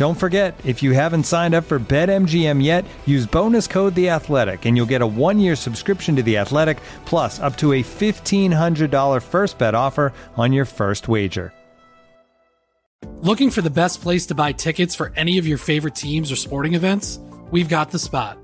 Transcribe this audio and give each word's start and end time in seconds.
Don't 0.00 0.14
forget, 0.14 0.58
if 0.64 0.82
you 0.82 0.92
haven't 0.92 1.24
signed 1.24 1.54
up 1.54 1.64
for 1.64 1.78
BetMGM 1.78 2.64
yet, 2.64 2.86
use 3.04 3.26
bonus 3.26 3.66
code 3.66 3.94
The 3.94 4.08
Athletic, 4.08 4.64
and 4.64 4.74
you'll 4.74 4.86
get 4.86 5.02
a 5.02 5.06
one-year 5.06 5.54
subscription 5.54 6.16
to 6.16 6.22
The 6.22 6.38
Athletic, 6.38 6.78
plus 7.04 7.38
up 7.38 7.54
to 7.58 7.74
a 7.74 7.82
fifteen 7.82 8.50
hundred 8.50 8.90
dollar 8.90 9.20
first 9.20 9.58
bet 9.58 9.74
offer 9.74 10.14
on 10.38 10.54
your 10.54 10.64
first 10.64 11.06
wager. 11.06 11.52
Looking 13.16 13.50
for 13.50 13.60
the 13.60 13.68
best 13.68 14.00
place 14.00 14.24
to 14.28 14.34
buy 14.34 14.52
tickets 14.52 14.94
for 14.94 15.12
any 15.16 15.36
of 15.36 15.46
your 15.46 15.58
favorite 15.58 15.96
teams 15.96 16.32
or 16.32 16.36
sporting 16.36 16.72
events? 16.72 17.18
We've 17.50 17.68
got 17.68 17.90
the 17.90 17.98
spot. 17.98 18.38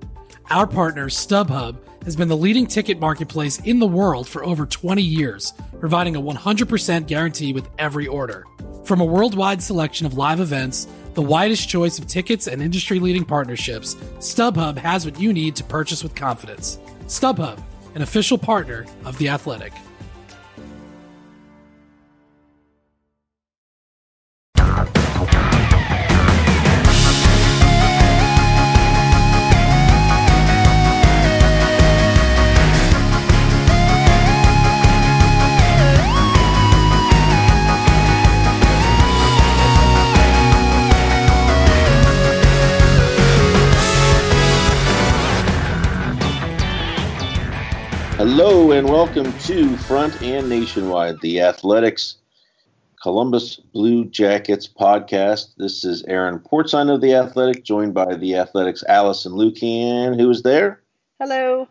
Our 0.50 0.66
partner, 0.66 1.08
StubHub, 1.08 1.78
has 2.04 2.16
been 2.16 2.28
the 2.28 2.36
leading 2.36 2.66
ticket 2.66 3.00
marketplace 3.00 3.60
in 3.60 3.78
the 3.78 3.86
world 3.86 4.28
for 4.28 4.44
over 4.44 4.66
20 4.66 5.00
years, 5.00 5.54
providing 5.80 6.16
a 6.16 6.20
100% 6.20 7.06
guarantee 7.06 7.54
with 7.54 7.66
every 7.78 8.06
order. 8.06 8.44
From 8.84 9.00
a 9.00 9.06
worldwide 9.06 9.62
selection 9.62 10.06
of 10.06 10.18
live 10.18 10.38
events, 10.38 10.86
the 11.16 11.22
widest 11.22 11.66
choice 11.66 11.98
of 11.98 12.06
tickets 12.06 12.46
and 12.46 12.60
industry 12.60 13.00
leading 13.00 13.24
partnerships, 13.24 13.94
StubHub 14.18 14.76
has 14.76 15.06
what 15.06 15.18
you 15.18 15.32
need 15.32 15.56
to 15.56 15.64
purchase 15.64 16.02
with 16.02 16.14
confidence. 16.14 16.78
StubHub, 17.06 17.58
an 17.94 18.02
official 18.02 18.36
partner 18.36 18.84
of 19.06 19.16
The 19.16 19.30
Athletic. 19.30 19.72
Hello 48.18 48.72
and 48.72 48.88
welcome 48.88 49.30
to 49.40 49.76
Front 49.76 50.22
and 50.22 50.48
Nationwide, 50.48 51.20
the 51.20 51.40
Athletics 51.42 52.16
Columbus 53.02 53.56
Blue 53.56 54.06
Jackets 54.06 54.66
podcast. 54.66 55.54
This 55.58 55.84
is 55.84 56.02
Aaron 56.04 56.38
Portzline 56.38 56.92
of 56.92 57.00
the 57.02 57.14
Athletic, 57.14 57.62
joined 57.64 57.92
by 57.92 58.14
the 58.14 58.36
Athletics 58.36 58.82
Alison 58.88 59.32
Lukan, 59.32 60.18
who 60.18 60.30
is 60.30 60.42
there, 60.42 60.80
Hello. 61.20 61.68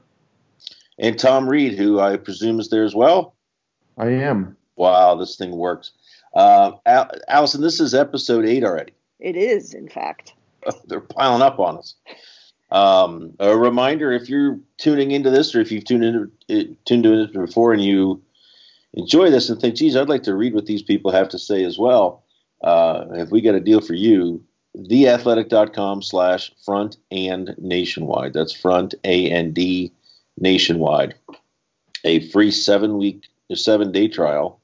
and 1.00 1.18
Tom 1.18 1.50
Reed, 1.50 1.74
who 1.74 2.00
I 2.00 2.18
presume 2.18 2.60
is 2.60 2.70
there 2.70 2.84
as 2.84 2.94
well. 2.94 3.34
I 3.98 4.08
am. 4.10 4.56
Wow, 4.76 5.16
this 5.16 5.36
thing 5.38 5.52
works. 5.52 5.92
Uh, 6.36 6.74
Al- 6.86 7.12
Alison, 7.28 7.62
this 7.62 7.80
is 7.80 7.96
episode 7.96 8.46
eight 8.46 8.64
already. 8.64 8.94
It 9.20 9.36
is, 9.36 9.74
in 9.74 9.90
fact. 9.90 10.34
They're 10.86 11.02
piling 11.02 11.42
up 11.42 11.60
on 11.60 11.78
us. 11.80 11.96
Um, 12.76 13.34
a 13.40 13.56
reminder: 13.56 14.12
if 14.12 14.28
you're 14.28 14.60
tuning 14.78 15.12
into 15.12 15.30
this, 15.30 15.56
or 15.56 15.62
if 15.62 15.72
you've 15.72 15.86
tuned 15.86 16.04
into 16.04 16.30
it, 16.50 16.86
tuned 16.86 17.06
into 17.06 17.24
it 17.24 17.34
before, 17.34 17.72
and 17.72 17.82
you 17.82 18.22
enjoy 18.94 19.32
this 19.32 19.50
and 19.50 19.62
think, 19.62 19.76
"Geez, 19.76 19.96
I'd 19.96 20.10
like 20.10 20.24
to 20.24 20.36
read 20.36 20.54
what 20.54 20.66
these 20.66 20.82
people 20.82 21.12
have 21.12 21.30
to 21.30 21.40
say 21.40 21.64
as 21.64 21.80
well," 21.80 22.26
uh, 22.62 23.06
if 23.14 23.32
we 23.32 23.40
got 23.40 23.56
a 23.56 23.62
deal 23.62 23.80
for 23.80 23.94
you, 23.94 24.44
theathletic.com 24.76 26.02
slash 26.02 26.52
front 26.66 26.98
and 27.12 27.56
nationwide. 27.58 28.34
That's 28.34 28.52
front 28.52 28.94
A 29.06 29.32
and 29.32 29.54
D 29.54 29.94
nationwide. 30.38 31.16
A 32.04 32.28
free 32.28 32.52
seven 32.52 32.98
week, 32.98 33.24
seven 33.54 33.94
day 33.94 34.10
trial. 34.10 34.60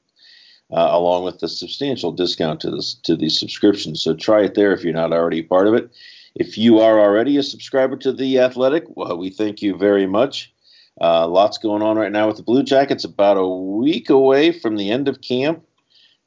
Uh, 0.69 0.89
along 0.91 1.23
with 1.25 1.44
a 1.44 1.50
substantial 1.50 2.13
discount 2.13 2.61
to 2.61 2.71
this 2.71 2.94
to 3.03 3.16
these 3.16 3.39
subscriptions. 3.39 4.01
So 4.01 4.16
try 4.16 4.44
it 4.44 4.55
there 4.55 4.73
if 4.73 4.83
you're 4.83 4.94
not 4.94 5.13
already 5.13 5.41
part 5.41 5.67
of 5.67 5.73
it. 5.73 5.91
If 6.36 6.58
you 6.58 6.80
are 6.80 7.00
already 7.00 7.38
a 7.38 7.44
subscriber 7.44 7.97
to 7.97 8.14
The 8.14 8.40
Athletic, 8.40 8.86
well, 8.96 9.18
we 9.18 9.30
thank 9.30 9.62
you 9.62 9.75
very 9.78 10.06
much. 10.06 10.53
Uh, 11.00 11.28
lots 11.28 11.58
going 11.58 11.81
on 11.81 11.97
right 11.97 12.12
now 12.12 12.28
with 12.28 12.38
the 12.38 12.44
Blue 12.44 12.64
Jackets. 12.64 13.03
About 13.03 13.38
a 13.38 13.47
week 13.47 14.09
away 14.09 14.52
from 14.52 14.78
the 14.78 14.92
end 14.92 15.08
of 15.08 15.22
camp, 15.22 15.64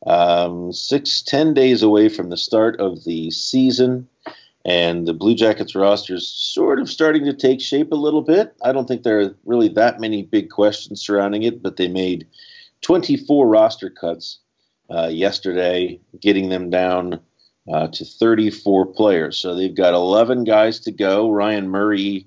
um, 0.07 0.73
six, 0.73 1.23
ten 1.23 1.55
days 1.55 1.83
away 1.83 2.09
from 2.09 2.29
the 2.29 2.37
start 2.37 2.79
of 2.81 3.05
the 3.05 3.31
season. 3.31 4.09
And 4.67 5.07
the 5.07 5.15
Blue 5.15 5.35
Jackets 5.35 5.75
roster 5.75 6.15
is 6.15 6.29
sort 6.29 6.81
of 6.81 6.91
starting 6.91 7.25
to 7.25 7.35
take 7.35 7.61
shape 7.61 7.93
a 7.93 7.97
little 7.97 8.23
bit. 8.23 8.55
I 8.63 8.73
don't 8.73 8.89
think 8.89 9.03
there 9.03 9.21
are 9.21 9.37
really 9.45 9.69
that 9.69 10.01
many 10.01 10.23
big 10.23 10.51
questions 10.51 11.03
surrounding 11.03 11.43
it, 11.43 11.63
but 11.63 11.77
they 11.77 11.89
made 11.89 12.27
24 12.81 13.47
roster 13.47 13.91
cuts 13.91 14.39
uh, 14.91 15.09
yesterday, 15.09 16.01
getting 16.21 16.49
them 16.49 16.71
down 16.71 17.21
uh, 17.73 17.89
to 17.89 18.05
34 18.05 18.87
players. 18.87 19.39
So 19.39 19.55
they've 19.55 19.75
got 19.75 19.95
11 19.95 20.45
guys 20.45 20.81
to 20.81 20.93
go. 20.93 21.31
Ryan 21.31 21.69
Murray 21.69 22.27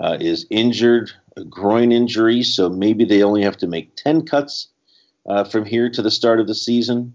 uh, 0.00 0.18
is 0.20 0.46
injured, 0.50 1.10
a 1.36 1.44
groin 1.44 1.92
injury, 1.92 2.42
so 2.42 2.68
maybe 2.68 3.04
they 3.04 3.22
only 3.22 3.42
have 3.42 3.56
to 3.58 3.66
make 3.66 3.96
10 3.96 4.26
cuts 4.26 4.68
uh, 5.26 5.44
from 5.44 5.64
here 5.64 5.90
to 5.90 6.02
the 6.02 6.10
start 6.10 6.40
of 6.40 6.46
the 6.46 6.54
season. 6.54 7.14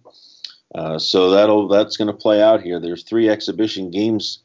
Uh, 0.73 0.97
so 0.97 1.31
that'll 1.31 1.67
that's 1.67 1.97
going 1.97 2.07
to 2.07 2.13
play 2.13 2.41
out 2.41 2.61
here. 2.61 2.79
There's 2.79 3.03
three 3.03 3.29
exhibition 3.29 3.91
games 3.91 4.39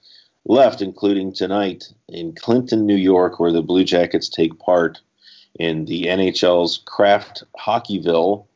left, 0.44 0.82
including 0.82 1.32
tonight 1.32 1.92
in 2.08 2.34
Clinton, 2.34 2.84
New 2.84 2.96
York, 2.96 3.38
where 3.38 3.52
the 3.52 3.62
Blue 3.62 3.84
Jackets 3.84 4.28
take 4.28 4.58
part 4.58 5.00
in 5.58 5.84
the 5.84 6.04
NHL's 6.04 6.78
Kraft 6.84 7.44
Hockeyville 7.58 8.46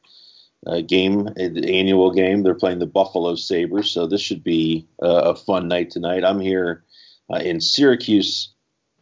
uh, 0.66 0.80
game, 0.80 1.24
the 1.36 1.78
annual 1.78 2.12
game. 2.12 2.42
They're 2.42 2.54
playing 2.54 2.78
the 2.78 2.86
Buffalo 2.86 3.34
Sabres, 3.34 3.90
so 3.90 4.06
this 4.06 4.20
should 4.20 4.44
be 4.44 4.86
uh, 5.02 5.32
a 5.32 5.34
fun 5.34 5.68
night 5.68 5.90
tonight. 5.90 6.24
I'm 6.24 6.40
here 6.40 6.84
uh, 7.32 7.38
in 7.38 7.60
Syracuse, 7.60 8.50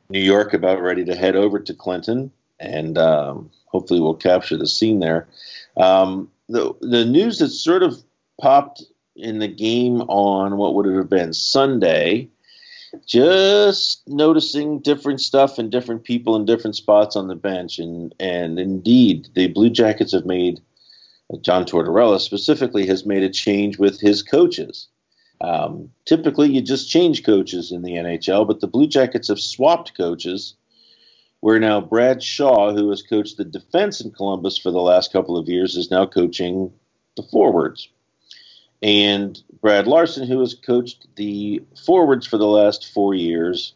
New 0.09 0.21
York, 0.21 0.55
about 0.55 0.83
ready 0.83 1.05
to 1.05 1.15
head 1.15 1.37
over 1.37 1.59
to 1.59 1.75
Clinton, 1.75 2.31
and 2.61 2.97
um, 2.97 3.51
hopefully 3.67 4.01
we'll 4.01 4.15
capture 4.15 4.57
the 4.57 4.67
scene 4.67 5.01
there. 5.01 5.29
Um, 5.77 6.31
the 6.49 6.75
the 6.81 7.05
news 7.05 7.39
that 7.39 7.51
sort 7.51 7.83
of 7.83 8.03
popped 8.41 8.83
in 9.17 9.41
the 9.41 9.49
game 9.49 10.01
on 10.03 10.57
what 10.57 10.75
would 10.75 10.87
have 10.87 11.11
been 11.11 11.33
Sunday. 11.33 12.29
Just 13.07 14.09
noticing 14.09 14.79
different 14.79 15.21
stuff 15.21 15.59
and 15.59 15.71
different 15.71 16.05
people 16.05 16.37
in 16.37 16.47
different 16.47 16.75
spots 16.75 17.17
on 17.17 17.29
the 17.29 17.35
bench, 17.35 17.79
and 17.79 18.15
and 18.19 18.59
indeed, 18.59 19.29
the 19.35 19.49
Blue 19.49 19.69
Jackets 19.69 20.13
have 20.13 20.25
made 20.25 20.63
John 21.43 21.65
Tortorella 21.65 22.21
specifically 22.21 22.87
has 22.87 23.05
made 23.05 23.23
a 23.23 23.31
change 23.31 23.79
with 23.79 24.01
his 24.01 24.23
coaches. 24.23 24.89
Um, 25.41 25.91
typically, 26.05 26.51
you 26.51 26.63
just 26.63 26.91
change 26.91 27.25
coaches 27.25 27.71
in 27.71 27.83
the 27.83 27.93
NHL, 27.93 28.47
but 28.47 28.61
the 28.61 28.67
Blue 28.67 28.87
Jackets 28.87 29.29
have 29.29 29.41
swapped 29.41 29.97
coaches. 29.97 30.55
Where 31.41 31.61
now 31.61 31.81
Brad 31.81 32.21
Shaw, 32.21 32.75
who 32.75 32.91
has 32.91 33.03
coached 33.03 33.37
the 33.37 33.45
defense 33.45 34.01
in 34.01 34.11
Columbus 34.11 34.59
for 34.59 34.73
the 34.73 34.81
last 34.81 35.13
couple 35.13 35.37
of 35.37 35.49
years, 35.49 35.77
is 35.77 35.89
now 35.89 36.05
coaching 36.05 36.73
the 37.17 37.23
forwards. 37.23 37.89
And 38.83 39.41
Brad 39.61 39.87
Larsen, 39.87 40.27
who 40.27 40.41
has 40.41 40.55
coached 40.55 41.07
the 41.15 41.63
forwards 41.85 42.27
for 42.27 42.39
the 42.39 42.47
last 42.47 42.93
four 42.93 43.15
years, 43.15 43.75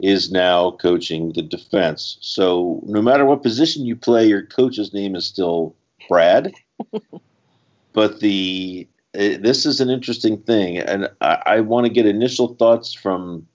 is 0.00 0.30
now 0.30 0.70
coaching 0.70 1.32
the 1.32 1.42
defense. 1.42 2.16
So 2.22 2.82
no 2.86 3.02
matter 3.02 3.26
what 3.26 3.42
position 3.42 3.84
you 3.84 3.96
play, 3.96 4.26
your 4.26 4.46
coach's 4.46 4.94
name 4.94 5.14
is 5.14 5.26
still 5.26 5.74
Brad. 6.10 6.52
but 7.92 8.20
the 8.20 8.86
it, 9.14 9.42
this 9.42 9.64
is 9.64 9.80
an 9.80 9.88
interesting 9.88 10.42
thing, 10.42 10.78
and 10.78 11.08
I, 11.20 11.42
I 11.46 11.60
want 11.60 11.86
to 11.86 11.92
get 11.92 12.04
initial 12.04 12.54
thoughts 12.56 12.92
from 12.92 13.46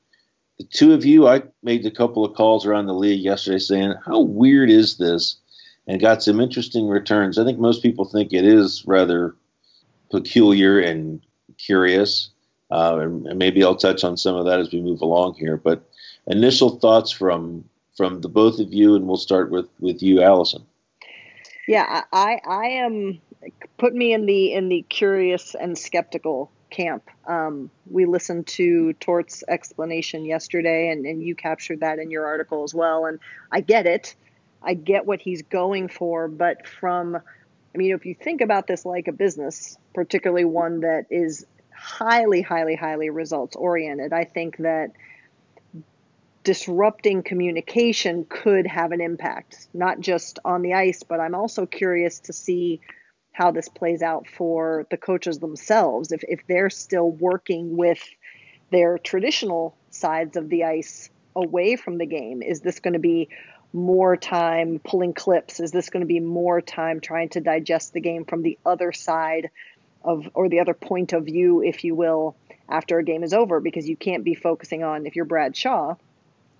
the 0.58 0.64
two 0.64 0.94
of 0.94 1.06
you. 1.06 1.28
I 1.28 1.44
made 1.64 1.86
a 1.86 1.92
couple 1.92 2.26
of 2.26 2.36
calls 2.36 2.66
around 2.66 2.88
the 2.88 2.94
league 2.94 3.22
yesterday 3.22 3.60
saying, 3.60 3.94
"How 4.06 4.22
weird 4.22 4.72
is 4.72 4.98
this?" 4.98 5.36
and 5.86 6.02
got 6.02 6.24
some 6.24 6.40
interesting 6.40 6.88
returns. 6.88 7.38
I 7.38 7.44
think 7.44 7.60
most 7.60 7.84
people 7.84 8.06
think 8.06 8.34
it 8.34 8.46
is 8.46 8.84
rather 8.88 9.36
peculiar 10.10 10.80
and 10.80 11.22
curious, 11.58 12.30
uh, 12.72 12.98
and, 13.00 13.28
and 13.28 13.38
maybe 13.38 13.64
I'll 13.64 13.76
touch 13.76 14.04
on 14.04 14.18
some 14.18 14.36
of 14.36 14.46
that 14.46 14.60
as 14.60 14.72
we 14.72 14.82
move 14.82 15.02
along 15.02 15.36
here. 15.36 15.58
But 15.58 15.88
initial 16.26 16.80
thoughts 16.80 17.12
from 17.12 17.66
from 17.98 18.22
the 18.22 18.30
both 18.30 18.60
of 18.60 18.74
you, 18.74 18.96
and 18.96 19.08
we'll 19.08 19.18
start 19.18 19.52
with 19.52 19.68
with 19.82 20.02
you, 20.02 20.22
Alison. 20.22 20.66
Yeah, 21.68 22.04
I 22.12 22.40
I 22.46 22.66
am 22.68 23.22
put 23.78 23.94
me 23.94 24.14
in 24.14 24.26
the 24.26 24.54
in 24.54 24.70
the 24.70 24.86
curious 24.90 25.56
and 25.56 25.78
skeptical 25.78 26.52
camp. 26.70 27.10
Um, 27.26 27.70
we 27.90 28.06
listened 28.06 28.48
to 28.48 28.94
Tort's 28.94 29.44
explanation 29.48 30.26
yesterday, 30.26 30.90
and, 30.90 31.06
and 31.06 31.24
you 31.24 31.36
captured 31.36 31.80
that 31.82 32.00
in 32.00 32.12
your 32.12 32.26
article 32.26 32.64
as 32.64 32.74
well. 32.74 33.06
And 33.06 33.20
I 33.52 33.62
get 33.62 33.86
it. 33.86 34.16
I 34.62 34.74
get 34.74 35.06
what 35.06 35.22
he's 35.22 35.44
going 35.44 35.90
for, 35.90 36.28
but 36.28 36.68
from, 36.68 37.16
I 37.16 37.78
mean, 37.78 37.94
if 37.94 38.06
you 38.06 38.16
think 38.16 38.42
about 38.42 38.66
this 38.68 38.84
like 38.86 39.08
a 39.08 39.12
business, 39.12 39.78
particularly 39.94 40.46
one 40.46 40.80
that 40.82 41.06
is 41.12 41.46
highly, 41.72 42.42
highly, 42.42 42.76
highly 42.76 43.12
results 43.12 43.56
oriented, 43.56 44.12
I 44.12 44.24
think 44.24 44.58
that 44.58 44.92
disrupting 46.46 47.24
communication 47.24 48.24
could 48.30 48.68
have 48.68 48.92
an 48.92 49.02
impact, 49.02 49.68
not 49.74 50.00
just 50.00 50.38
on 50.46 50.62
the 50.62 50.74
ice, 50.74 51.02
but 51.04 51.20
I'm 51.20 51.36
also 51.36 51.66
curious 51.66 52.20
to 52.22 52.34
see 52.34 52.82
how 53.34 53.52
this 53.52 53.68
plays 53.68 54.04
out 54.04 54.28
for 54.28 54.86
the 54.92 54.96
coaches 54.96 55.40
themselves. 55.40 56.12
If, 56.12 56.24
if 56.24 56.48
they're 56.48 56.70
still 56.70 57.10
working 57.10 57.76
with 57.76 58.00
their 58.72 59.00
traditional 59.00 59.76
sides 59.90 60.38
of 60.38 60.48
the 60.48 60.66
ice 60.66 61.10
away 61.36 61.76
from 61.76 61.98
the 61.98 62.06
game, 62.06 62.44
is 62.44 62.62
this 62.62 62.80
going 62.80 62.94
to 62.94 63.00
be 63.00 63.28
more 63.74 64.16
time 64.16 64.80
pulling 64.86 65.14
clips? 65.14 65.60
Is 65.60 65.72
this 65.72 65.90
going 65.90 66.02
to 66.02 66.08
be 66.08 66.20
more 66.20 66.62
time 66.62 67.02
trying 67.02 67.30
to 67.30 67.42
digest 67.42 67.92
the 67.92 68.02
game 68.02 68.24
from 68.24 68.44
the 68.44 68.60
other 68.64 68.94
side 68.94 69.50
of, 70.04 70.30
or 70.36 70.48
the 70.48 70.60
other 70.60 70.76
point 70.76 71.12
of 71.12 71.26
view, 71.26 71.64
if 71.64 71.84
you 71.84 71.96
will, 71.96 72.36
after 72.70 73.00
a 73.00 73.04
game 73.04 73.24
is 73.24 73.34
over? 73.34 73.60
Because 73.60 73.90
you 73.90 73.98
can't 73.98 74.24
be 74.24 74.36
focusing 74.36 74.84
on, 74.84 75.08
if 75.08 75.16
you're 75.16 75.26
Brad 75.26 75.58
Shaw, 75.58 75.96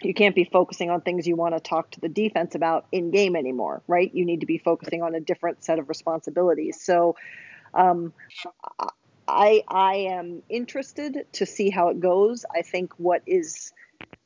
you 0.02 0.14
can't 0.14 0.36
be 0.36 0.44
focusing 0.44 0.90
on 0.90 1.02
things 1.02 1.28
you 1.28 1.36
want 1.36 1.56
to 1.56 1.60
talk 1.60 1.92
to 1.92 2.02
the 2.02 2.10
defense 2.10 2.56
about 2.56 2.86
in 2.92 3.12
game 3.12 3.36
anymore, 3.36 3.82
right? 3.88 4.14
You 4.14 4.26
need 4.26 4.42
to 4.42 4.46
be 4.46 4.58
focusing 4.58 5.02
on 5.02 5.16
a 5.16 5.20
different 5.20 5.64
set 5.64 5.80
of 5.80 5.90
responsibilities. 5.90 6.82
So, 6.82 7.16
um, 7.74 8.14
I 9.28 9.64
I 9.68 9.96
am 10.10 10.44
interested 10.50 11.26
to 11.34 11.46
see 11.46 11.70
how 11.70 11.90
it 11.90 12.00
goes. 12.00 12.46
I 12.54 12.62
think 12.62 12.94
what 12.98 13.24
is 13.26 13.74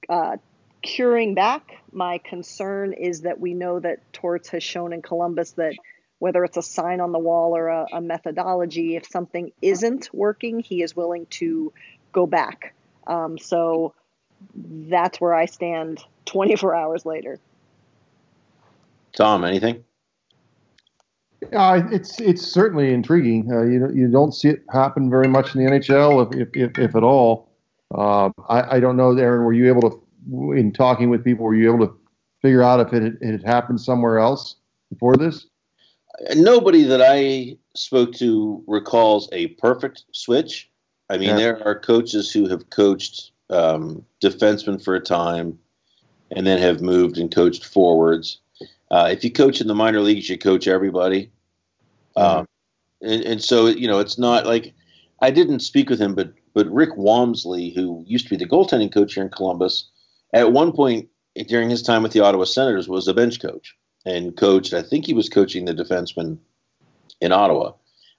uh, 0.09 0.37
curing 0.81 1.35
back 1.35 1.71
my 1.91 2.19
concern 2.19 2.93
is 2.93 3.21
that 3.21 3.39
we 3.39 3.53
know 3.53 3.79
that 3.79 3.99
Torts 4.13 4.49
has 4.49 4.63
shown 4.63 4.93
in 4.93 5.01
Columbus 5.01 5.51
that 5.51 5.73
whether 6.19 6.43
it's 6.43 6.57
a 6.57 6.61
sign 6.61 6.99
on 6.99 7.11
the 7.13 7.19
wall 7.19 7.55
or 7.55 7.67
a, 7.69 7.85
a 7.93 8.01
methodology, 8.01 8.97
if 8.97 9.05
something 9.05 9.51
isn't 9.61 10.09
working, 10.13 10.59
he 10.59 10.83
is 10.83 10.95
willing 10.95 11.25
to 11.27 11.71
go 12.11 12.27
back. 12.27 12.73
Um, 13.07 13.37
so 13.37 13.93
that's 14.55 15.19
where 15.21 15.33
I 15.33 15.45
stand 15.45 16.03
24 16.25 16.75
hours 16.75 17.05
later. 17.05 17.39
Tom, 19.13 19.43
anything? 19.43 19.83
Uh, 21.53 21.81
it's 21.91 22.19
it's 22.19 22.41
certainly 22.41 22.93
intriguing. 22.93 23.49
Uh, 23.51 23.63
you 23.63 23.89
you 23.93 24.07
don't 24.09 24.33
see 24.33 24.49
it 24.49 24.63
happen 24.71 25.09
very 25.09 25.27
much 25.27 25.55
in 25.55 25.63
the 25.63 25.71
NHL, 25.71 26.35
if 26.35 26.53
if, 26.55 26.77
if, 26.77 26.95
at 26.95 27.03
all. 27.03 27.49
Uh, 27.95 28.29
I, 28.49 28.75
I 28.75 28.79
don't 28.79 28.97
know, 28.97 29.15
Aaron. 29.17 29.45
Were 29.45 29.53
you 29.53 29.67
able 29.67 29.89
to, 29.89 30.51
in 30.51 30.73
talking 30.73 31.09
with 31.09 31.23
people, 31.23 31.45
were 31.45 31.55
you 31.55 31.73
able 31.73 31.87
to 31.87 31.97
figure 32.41 32.61
out 32.61 32.79
if 32.79 32.93
it, 32.93 33.17
it 33.21 33.31
had 33.31 33.43
happened 33.43 33.79
somewhere 33.79 34.19
else 34.19 34.57
before 34.91 35.15
this? 35.15 35.47
Nobody 36.35 36.83
that 36.83 37.01
I 37.01 37.57
spoke 37.73 38.13
to 38.15 38.63
recalls 38.67 39.29
a 39.31 39.47
perfect 39.47 40.03
switch. 40.11 40.69
I 41.09 41.17
mean, 41.17 41.29
yeah. 41.29 41.35
there 41.37 41.67
are 41.67 41.79
coaches 41.79 42.31
who 42.31 42.47
have 42.49 42.69
coached 42.69 43.31
um, 43.49 44.05
defensemen 44.21 44.83
for 44.83 44.95
a 44.95 44.99
time, 44.99 45.57
and 46.31 46.45
then 46.45 46.59
have 46.59 46.81
moved 46.81 47.17
and 47.17 47.33
coached 47.33 47.65
forwards. 47.65 48.39
Uh, 48.91 49.09
if 49.11 49.23
you 49.23 49.31
coach 49.31 49.61
in 49.61 49.67
the 49.67 49.75
minor 49.75 50.01
leagues, 50.01 50.29
you 50.29 50.37
coach 50.37 50.67
everybody. 50.67 51.31
Mm-hmm. 52.17 52.39
Um, 52.39 52.47
and, 53.01 53.23
and, 53.23 53.43
so 53.43 53.67
you 53.67 53.87
know 53.87 53.99
it's 53.99 54.17
not 54.17 54.45
like 54.45 54.73
I 55.21 55.31
didn't 55.31 55.61
speak 55.61 55.89
with 55.89 55.99
him, 55.99 56.15
but 56.15 56.33
but 56.53 56.67
Rick 56.71 56.91
Wamsley, 56.91 57.73
who 57.73 58.03
used 58.05 58.25
to 58.25 58.29
be 58.31 58.43
the 58.43 58.49
goaltending 58.49 58.93
coach 58.93 59.13
here 59.13 59.23
in 59.23 59.29
Columbus, 59.29 59.89
at 60.33 60.51
one 60.51 60.71
point 60.71 61.09
during 61.47 61.69
his 61.69 61.81
time 61.81 62.03
with 62.03 62.11
the 62.11 62.19
Ottawa 62.19 62.43
Senators 62.43 62.89
was 62.89 63.07
a 63.07 63.13
bench 63.13 63.39
coach 63.39 63.75
and 64.05 64.35
coached. 64.35 64.73
I 64.73 64.81
think 64.81 65.05
he 65.05 65.13
was 65.13 65.29
coaching 65.29 65.65
the 65.65 65.73
defensemen 65.73 66.37
in 67.21 67.31
Ottawa, 67.31 67.73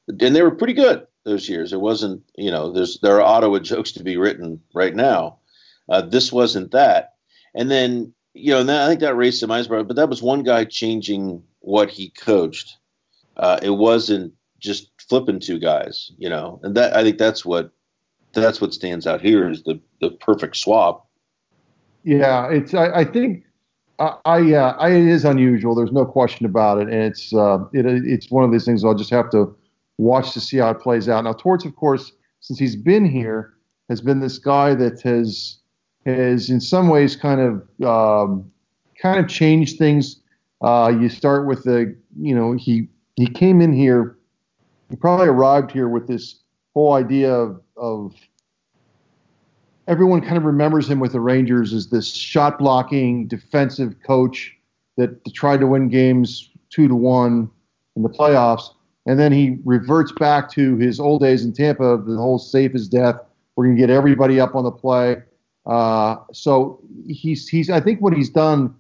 and 0.08 0.34
they 0.34 0.42
were 0.42 0.50
pretty 0.50 0.74
good 0.74 1.06
those 1.24 1.48
years. 1.48 1.72
It 1.72 1.80
wasn't, 1.80 2.22
you 2.36 2.50
know, 2.50 2.72
there's 2.72 2.98
there 3.00 3.16
are 3.16 3.36
Ottawa 3.36 3.58
jokes 3.58 3.92
to 3.92 4.02
be 4.02 4.16
written 4.16 4.60
right 4.74 4.94
now. 4.94 5.38
Uh, 5.88 6.02
this 6.02 6.32
wasn't 6.32 6.72
that. 6.72 7.14
And 7.54 7.70
then, 7.70 8.14
you 8.34 8.52
know, 8.52 8.60
and 8.60 8.70
I 8.70 8.88
think 8.88 9.00
that 9.00 9.16
raised 9.16 9.40
some 9.40 9.50
eyebrows, 9.50 9.86
but 9.86 9.96
that 9.96 10.08
was 10.08 10.22
one 10.22 10.42
guy 10.42 10.64
changing 10.64 11.42
what 11.60 11.90
he 11.90 12.10
coached. 12.10 12.76
Uh, 13.36 13.58
it 13.62 13.70
wasn't 13.70 14.34
just 14.58 14.90
flipping 15.08 15.40
two 15.40 15.58
guys, 15.58 16.12
you 16.18 16.28
know, 16.28 16.60
and 16.62 16.76
that 16.76 16.96
I 16.96 17.02
think 17.02 17.18
that's 17.18 17.44
what 17.44 17.72
that's 18.32 18.60
what 18.60 18.72
stands 18.72 19.06
out 19.06 19.20
here 19.20 19.50
is 19.50 19.62
the 19.64 19.80
the 20.00 20.10
perfect 20.10 20.56
swap. 20.56 21.08
Yeah, 22.04 22.48
it's 22.50 22.72
I, 22.74 23.00
I 23.00 23.04
think 23.04 23.44
I, 23.98 24.16
I, 24.24 24.54
uh, 24.54 24.76
I, 24.78 24.90
it 24.90 25.06
is 25.06 25.24
unusual. 25.24 25.74
There's 25.74 25.92
no 25.92 26.06
question 26.06 26.46
about 26.46 26.78
it, 26.78 26.88
and 26.88 27.02
it's 27.02 27.34
uh, 27.34 27.58
it, 27.72 27.86
it's 27.86 28.30
one 28.30 28.44
of 28.44 28.52
these 28.52 28.64
things 28.64 28.84
I'll 28.84 28.94
just 28.94 29.10
have 29.10 29.30
to 29.30 29.54
watch 30.00 30.32
to 30.32 30.40
see 30.40 30.56
how 30.56 30.70
it 30.70 30.80
plays 30.80 31.08
out. 31.08 31.24
Now, 31.24 31.32
Torts, 31.32 31.64
of 31.64 31.76
course, 31.76 32.12
since 32.40 32.58
he's 32.58 32.76
been 32.76 33.04
here, 33.04 33.54
has 33.88 34.00
been 34.00 34.20
this 34.20 34.38
guy 34.38 34.74
that 34.74 35.02
has 35.02 35.58
has 36.06 36.48
in 36.48 36.60
some 36.60 36.88
ways 36.88 37.16
kind 37.16 37.40
of 37.40 37.86
um, 37.86 38.50
kind 39.00 39.20
of 39.20 39.28
changed 39.28 39.78
things. 39.78 40.20
Uh, 40.62 40.92
you 40.98 41.08
start 41.08 41.46
with 41.46 41.64
the, 41.64 41.94
you 42.18 42.34
know, 42.34 42.52
he 42.52 42.88
he 43.16 43.26
came 43.26 43.60
in 43.60 43.72
here, 43.72 44.16
he 44.88 44.96
probably 44.96 45.26
arrived 45.26 45.70
here 45.70 45.88
with 45.88 46.06
this 46.06 46.40
whole 46.74 46.94
idea 46.94 47.32
of, 47.32 47.60
of 47.76 48.14
everyone 49.86 50.20
kind 50.20 50.36
of 50.36 50.44
remembers 50.44 50.88
him 50.88 51.00
with 51.00 51.12
the 51.12 51.20
Rangers 51.20 51.74
as 51.74 51.88
this 51.88 52.14
shot 52.14 52.58
blocking 52.58 53.26
defensive 53.26 53.96
coach 54.06 54.56
that 54.96 55.22
tried 55.34 55.60
to 55.60 55.66
win 55.66 55.88
games 55.88 56.50
two 56.70 56.88
to 56.88 56.94
one 56.94 57.50
in 57.96 58.02
the 58.02 58.08
playoffs 58.08 58.70
and 59.10 59.18
then 59.18 59.32
he 59.32 59.58
reverts 59.64 60.12
back 60.12 60.48
to 60.52 60.76
his 60.76 61.00
old 61.00 61.20
days 61.20 61.44
in 61.44 61.52
Tampa, 61.52 62.00
the 62.06 62.16
whole 62.16 62.38
safe 62.38 62.76
as 62.76 62.86
death. 62.86 63.20
We're 63.56 63.64
going 63.64 63.76
to 63.76 63.80
get 63.80 63.90
everybody 63.90 64.38
up 64.38 64.54
on 64.54 64.62
the 64.62 64.70
play. 64.70 65.16
Uh, 65.66 66.18
so 66.32 66.80
he's 67.08 67.48
he's 67.48 67.70
I 67.70 67.80
think 67.80 68.00
what 68.00 68.12
he's 68.12 68.30
done 68.30 68.72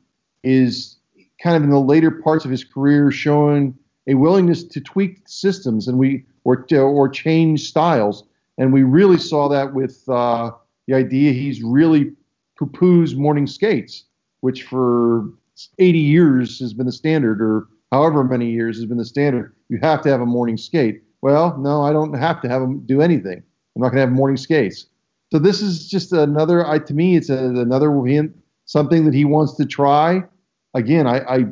is 0.44 1.00
kind 1.42 1.56
of 1.56 1.64
in 1.64 1.70
the 1.70 1.80
later 1.80 2.12
parts 2.12 2.44
of 2.44 2.50
his 2.52 2.62
career 2.62 3.10
showing 3.10 3.76
a 4.06 4.14
willingness 4.14 4.62
to 4.62 4.80
tweak 4.80 5.20
systems 5.26 5.88
and 5.88 5.98
we 5.98 6.24
or 6.44 6.64
or 6.74 7.08
change 7.08 7.68
styles. 7.68 8.22
And 8.56 8.72
we 8.72 8.84
really 8.84 9.18
saw 9.18 9.48
that 9.48 9.74
with 9.74 10.08
uh, 10.08 10.52
the 10.86 10.94
idea 10.94 11.32
he's 11.32 11.60
really 11.60 12.12
poo-poos 12.56 13.16
morning 13.16 13.48
skates, 13.48 14.04
which 14.42 14.62
for 14.62 15.24
80 15.80 15.98
years 15.98 16.60
has 16.60 16.72
been 16.72 16.86
the 16.86 16.92
standard, 16.92 17.42
or 17.42 17.66
however 17.90 18.22
many 18.22 18.52
years 18.52 18.76
has 18.76 18.86
been 18.86 18.98
the 18.98 19.04
standard 19.04 19.56
you 19.70 19.78
have 19.80 20.02
to 20.02 20.10
have 20.10 20.20
a 20.20 20.26
morning 20.26 20.56
skate. 20.56 21.02
Well, 21.22 21.56
no, 21.58 21.82
I 21.82 21.92
don't 21.92 22.12
have 22.14 22.42
to 22.42 22.48
have 22.48 22.60
them 22.60 22.80
do 22.86 23.00
anything. 23.00 23.42
I'm 23.74 23.82
not 23.82 23.90
going 23.90 23.96
to 23.96 24.00
have 24.02 24.12
morning 24.12 24.36
skates. 24.36 24.86
So 25.32 25.38
this 25.38 25.62
is 25.62 25.88
just 25.88 26.12
another. 26.12 26.66
I, 26.66 26.80
to 26.80 26.94
me, 26.94 27.16
it's 27.16 27.30
a, 27.30 27.38
another 27.38 27.92
hint, 28.04 28.36
something 28.64 29.04
that 29.04 29.14
he 29.14 29.24
wants 29.24 29.54
to 29.56 29.64
try. 29.64 30.24
Again, 30.74 31.06
I, 31.06 31.20
I, 31.20 31.44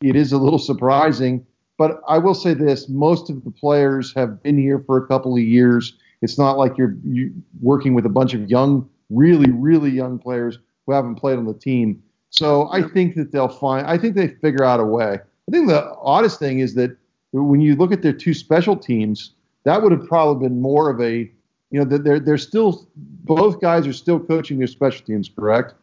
it 0.00 0.14
is 0.14 0.32
a 0.32 0.38
little 0.38 0.58
surprising, 0.58 1.44
but 1.76 2.00
I 2.06 2.18
will 2.18 2.34
say 2.34 2.54
this: 2.54 2.88
most 2.88 3.28
of 3.30 3.42
the 3.44 3.50
players 3.50 4.14
have 4.14 4.42
been 4.42 4.56
here 4.56 4.78
for 4.86 4.96
a 4.96 5.06
couple 5.06 5.34
of 5.34 5.42
years. 5.42 5.96
It's 6.22 6.38
not 6.38 6.58
like 6.58 6.78
you're 6.78 6.96
you 7.04 7.32
working 7.60 7.94
with 7.94 8.06
a 8.06 8.10
bunch 8.10 8.34
of 8.34 8.48
young, 8.48 8.88
really, 9.10 9.50
really 9.50 9.90
young 9.90 10.18
players 10.18 10.58
who 10.86 10.92
haven't 10.92 11.16
played 11.16 11.38
on 11.38 11.44
the 11.44 11.54
team. 11.54 12.02
So 12.30 12.68
I 12.72 12.82
think 12.82 13.16
that 13.16 13.32
they'll 13.32 13.48
find. 13.48 13.86
I 13.86 13.98
think 13.98 14.14
they 14.14 14.28
figure 14.28 14.64
out 14.64 14.78
a 14.78 14.84
way. 14.84 15.18
I 15.48 15.50
think 15.50 15.68
the 15.68 15.92
oddest 16.00 16.38
thing 16.38 16.60
is 16.60 16.74
that 16.74 16.96
when 17.42 17.60
you 17.60 17.74
look 17.74 17.92
at 17.92 18.02
their 18.02 18.12
two 18.12 18.34
special 18.34 18.76
teams, 18.76 19.32
that 19.64 19.82
would 19.82 19.92
have 19.92 20.06
probably 20.06 20.48
been 20.48 20.60
more 20.60 20.90
of 20.90 21.00
a, 21.00 21.30
you 21.70 21.82
know, 21.82 21.84
they're 21.84 22.20
they're 22.20 22.38
still 22.38 22.86
both 22.96 23.60
guys 23.60 23.86
are 23.86 23.92
still 23.92 24.20
coaching 24.20 24.58
their 24.58 24.66
special 24.66 25.04
teams, 25.04 25.28
correct? 25.28 25.74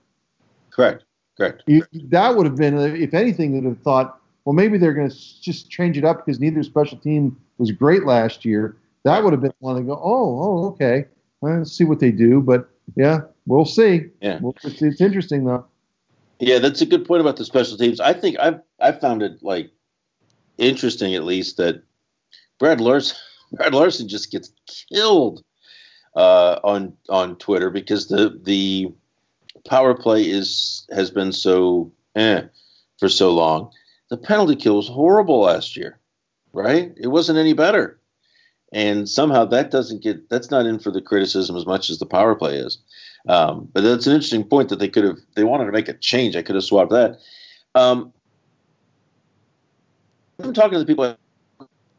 Correct. 0.70 1.04
Correct. 1.38 1.64
You, 1.66 1.84
that 2.10 2.36
would 2.36 2.46
have 2.46 2.56
been, 2.56 2.78
if 2.78 3.14
anything, 3.14 3.54
would 3.56 3.66
have 3.66 3.82
thought, 3.82 4.20
well, 4.46 4.54
maybe 4.54 4.78
they're 4.78 4.94
going 4.94 5.10
to 5.10 5.42
just 5.42 5.70
change 5.70 5.98
it 5.98 6.06
up 6.06 6.26
because 6.26 6.40
neither 6.40 6.62
special 6.64 6.98
team 6.98 7.38
was 7.58 7.72
great 7.72 8.06
last 8.06 8.46
year. 8.46 8.78
That 9.04 9.24
would 9.24 9.34
have 9.34 9.42
been 9.42 9.54
one 9.60 9.76
to 9.78 9.82
go. 9.82 9.94
Oh, 9.94 10.00
oh, 10.04 10.68
okay. 10.70 11.06
Let's 11.42 11.72
see 11.72 11.84
what 11.84 12.00
they 12.00 12.12
do. 12.12 12.42
But 12.42 12.70
yeah, 12.96 13.22
we'll 13.46 13.66
see. 13.66 14.06
Yeah, 14.22 14.40
well, 14.42 14.56
it's, 14.64 14.82
it's 14.82 15.02
interesting 15.02 15.46
though. 15.46 15.66
Yeah, 16.40 16.60
that's 16.60 16.82
a 16.82 16.86
good 16.86 17.06
point 17.06 17.22
about 17.22 17.38
the 17.38 17.46
special 17.46 17.78
teams. 17.78 18.00
I 18.00 18.14
think 18.14 18.38
I've 18.40 18.62
I 18.80 18.92
found 18.92 19.22
it 19.22 19.42
like 19.42 19.72
interesting 20.58 21.16
at 21.16 21.24
least 21.24 21.58
that 21.58 21.84
Brad 22.60 22.82
Larsen 22.82 23.18
Brad 23.52 23.74
Larsen 23.74 24.08
just 24.08 24.32
gets 24.32 24.52
killed 24.92 25.44
uh, 26.16 26.60
on 26.64 26.94
on 27.10 27.38
Twitter 27.38 27.70
because 27.70 28.08
the 28.08 28.40
the 28.44 28.94
power 29.68 29.94
play 29.94 30.24
is 30.24 30.88
has 30.92 31.12
been 31.12 31.32
so 31.32 31.92
eh 32.16 32.44
for 33.00 33.10
so 33.10 33.32
long. 33.32 33.72
The 34.10 34.18
penalty 34.18 34.56
kill 34.56 34.78
was 34.78 34.88
horrible 34.88 35.42
last 35.42 35.78
year, 35.78 36.00
right? 36.54 36.94
It 36.98 37.08
wasn't 37.08 37.40
any 37.40 37.54
better, 37.54 38.00
and 38.74 39.08
somehow 39.08 39.46
that 39.46 39.72
doesn't 39.72 40.04
get 40.04 40.30
that's 40.30 40.52
not 40.52 40.66
in 40.66 40.80
for 40.80 40.92
the 40.92 41.02
criticism 41.02 41.56
as 41.56 41.66
much 41.66 41.90
as 41.90 42.00
the 42.00 42.06
power 42.06 42.36
play 42.36 42.58
is. 42.58 42.78
Um, 43.28 43.70
but 43.72 43.82
that's 43.82 44.08
an 44.08 44.14
interesting 44.14 44.44
point 44.44 44.70
that 44.70 44.80
they 44.80 44.90
could 44.90 45.04
have. 45.04 45.18
They 45.36 45.44
wanted 45.44 45.66
to 45.66 45.72
make 45.72 45.90
a 45.90 45.94
change. 45.94 46.36
I 46.36 46.42
could 46.42 46.56
have 46.56 46.64
swapped 46.64 46.92
that. 46.92 47.20
Um, 47.76 48.14
I'm 50.44 50.54
talking 50.54 50.74
to 50.74 50.80
the 50.80 50.86
people. 50.86 51.16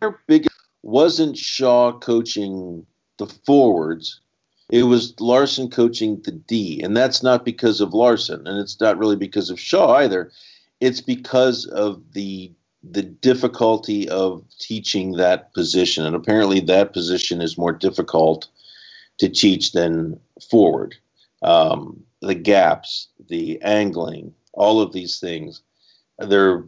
Their 0.01 0.21
biggest 0.27 0.57
wasn't 0.83 1.37
Shaw 1.37 1.93
coaching 1.99 2.87
the 3.19 3.27
forwards. 3.27 4.21
It 4.71 4.85
was 4.85 5.19
Larsen 5.21 5.71
coaching 5.71 6.21
the 6.23 6.33
D, 6.33 6.81
and 6.83 6.97
that's 6.97 7.23
not 7.23 7.45
because 7.45 7.81
of 7.81 7.95
Larsen, 7.95 8.47
and 8.47 8.59
it's 8.59 8.81
not 8.81 8.99
really 8.99 9.17
because 9.17 9.51
of 9.51 9.61
Shaw 9.61 9.97
either. 9.97 10.33
It's 10.81 11.01
because 11.01 11.67
of 11.67 12.03
the 12.13 12.53
the 12.83 13.03
difficulty 13.03 14.09
of 14.09 14.45
teaching 14.59 15.13
that 15.13 15.55
position, 15.55 16.05
and 16.05 16.17
apparently 16.17 16.59
that 16.61 16.93
position 16.93 17.41
is 17.41 17.59
more 17.59 17.73
difficult 17.73 18.49
to 19.19 19.29
teach 19.29 19.73
than 19.73 20.19
forward 20.51 20.97
um, 21.43 22.03
the 22.21 22.35
gaps, 22.35 23.09
the 23.29 23.61
angling, 23.63 24.35
all 24.53 24.81
of 24.81 24.93
these 24.93 25.21
things. 25.21 25.63
They're, 26.19 26.65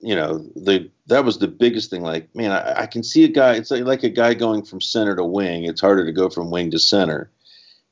you 0.00 0.14
know, 0.14 0.38
the 0.56 0.90
that 1.06 1.24
was 1.24 1.38
the 1.38 1.48
biggest 1.48 1.90
thing. 1.90 2.02
Like, 2.02 2.34
man, 2.34 2.52
I, 2.52 2.82
I 2.82 2.86
can 2.86 3.02
see 3.02 3.24
a 3.24 3.28
guy. 3.28 3.54
It's 3.54 3.70
like, 3.70 3.84
like 3.84 4.02
a 4.02 4.08
guy 4.08 4.34
going 4.34 4.64
from 4.64 4.80
center 4.80 5.14
to 5.16 5.24
wing. 5.24 5.64
It's 5.64 5.80
harder 5.80 6.04
to 6.04 6.12
go 6.12 6.28
from 6.28 6.50
wing 6.50 6.70
to 6.70 6.78
center. 6.78 7.30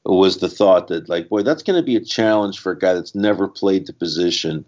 Was 0.05 0.39
the 0.39 0.49
thought 0.49 0.87
that, 0.87 1.09
like, 1.09 1.29
boy, 1.29 1.43
that's 1.43 1.65
going 1.65 1.81
to 1.81 1.85
be 1.85 1.97
a 1.97 2.01
challenge 2.01 2.61
for 2.61 2.71
a 2.71 2.79
guy 2.79 2.95
that's 2.95 3.17
never 3.17 3.49
played 3.49 3.87
the 3.87 3.93
position 3.93 4.65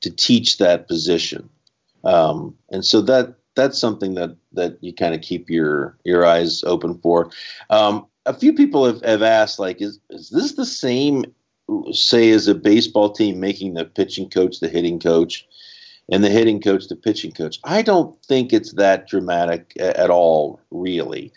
to 0.00 0.10
teach 0.10 0.56
that 0.58 0.88
position. 0.88 1.50
Um, 2.04 2.56
and 2.70 2.82
so 2.82 3.02
that 3.02 3.34
that's 3.54 3.78
something 3.78 4.14
that 4.14 4.34
that 4.52 4.78
you 4.80 4.94
kind 4.94 5.14
of 5.14 5.20
keep 5.20 5.50
your 5.50 5.98
your 6.04 6.24
eyes 6.24 6.64
open 6.64 6.98
for. 7.00 7.30
Um, 7.68 8.06
a 8.24 8.32
few 8.32 8.54
people 8.54 8.86
have, 8.86 9.02
have 9.02 9.22
asked, 9.22 9.58
like, 9.58 9.82
is 9.82 10.00
is 10.08 10.30
this 10.30 10.52
the 10.54 10.64
same, 10.64 11.26
say, 11.92 12.30
as 12.30 12.48
a 12.48 12.54
baseball 12.54 13.10
team 13.10 13.40
making 13.40 13.74
the 13.74 13.84
pitching 13.84 14.30
coach 14.30 14.60
the 14.60 14.70
hitting 14.70 15.00
coach, 15.00 15.46
and 16.10 16.24
the 16.24 16.30
hitting 16.30 16.60
coach 16.60 16.88
the 16.88 16.96
pitching 16.96 17.32
coach? 17.32 17.58
I 17.64 17.82
don't 17.82 18.20
think 18.24 18.52
it's 18.52 18.72
that 18.74 19.08
dramatic 19.08 19.72
at 19.78 20.10
all, 20.10 20.60
really. 20.70 21.32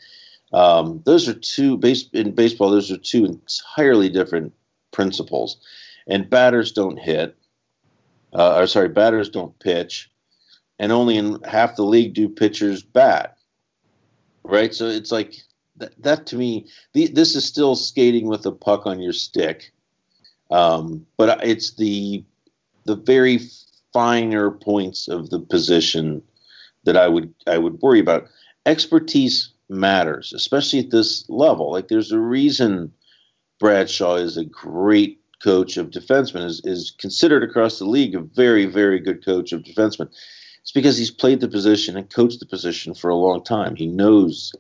Um, 0.54 1.02
those 1.06 1.28
are 1.30 1.34
two 1.34 1.78
base 1.78 2.10
in 2.14 2.32
baseball. 2.32 2.72
Those 2.72 2.92
are 2.92 2.98
two 2.98 3.26
entirely 3.26 4.10
different 4.10 4.54
principles, 4.92 5.58
and 6.08 6.30
batters 6.30 6.72
don't 6.72 6.98
hit. 6.98 7.36
Uh, 8.34 8.58
or 8.58 8.68
sorry, 8.68 8.90
batters 8.90 9.30
don't 9.30 9.58
pitch, 9.60 10.10
and 10.80 10.92
only 10.92 11.18
in 11.18 11.42
half 11.44 11.76
the 11.76 11.84
league 11.84 12.14
do 12.14 12.30
pitchers 12.30 12.84
bat. 12.84 13.38
Right, 14.44 14.74
so 14.74 14.88
it's 14.88 15.12
like 15.12 15.36
that, 15.78 16.02
that 16.02 16.26
to 16.28 16.36
me, 16.36 16.68
the, 16.94 17.08
this 17.08 17.36
is 17.36 17.46
still 17.46 17.76
skating 17.76 18.28
with 18.28 18.46
a 18.46 18.52
puck 18.52 18.86
on 18.86 19.02
your 19.02 19.14
stick. 19.14 19.72
Um, 20.50 21.06
but 21.18 21.46
it's 21.46 21.76
the 21.76 22.24
the 22.86 22.96
very 22.96 23.40
finer 23.94 24.52
points 24.52 25.08
of 25.08 25.30
the 25.30 25.40
position 25.40 26.22
that 26.84 26.98
I 26.98 27.08
would 27.08 27.34
I 27.48 27.58
would 27.58 27.82
worry 27.82 28.00
about. 28.00 28.28
Expertise 28.66 29.52
matters, 29.70 30.34
especially 30.34 30.80
at 30.80 30.92
this 30.92 31.28
level. 31.30 31.72
Like 31.72 31.88
there's 31.88 32.12
a 32.12 32.20
reason 32.20 32.92
Brad 33.60 33.90
Shaw 33.90 34.16
is 34.16 34.38
a 34.38 34.46
great 34.46 35.20
coach 35.44 35.78
of 35.78 35.90
defensemen, 35.90 36.46
is, 36.46 36.62
is 36.64 36.92
considered 36.92 37.44
across 37.44 37.80
the 37.80 37.86
league 37.86 38.16
a 38.16 38.20
very, 38.20 38.66
very 38.66 39.00
good 39.00 39.24
coach 39.26 39.54
of 39.54 39.64
defensemen. 39.64 40.10
It's 40.62 40.72
because 40.72 40.98
he's 40.98 41.12
played 41.12 41.40
the 41.40 41.48
position 41.48 41.98
and 41.98 42.10
coached 42.10 42.40
the 42.40 42.46
position 42.46 42.94
for 42.94 43.10
a 43.10 43.16
long 43.16 43.44
time. 43.44 43.76
He 43.76 43.88
knows 43.88 44.54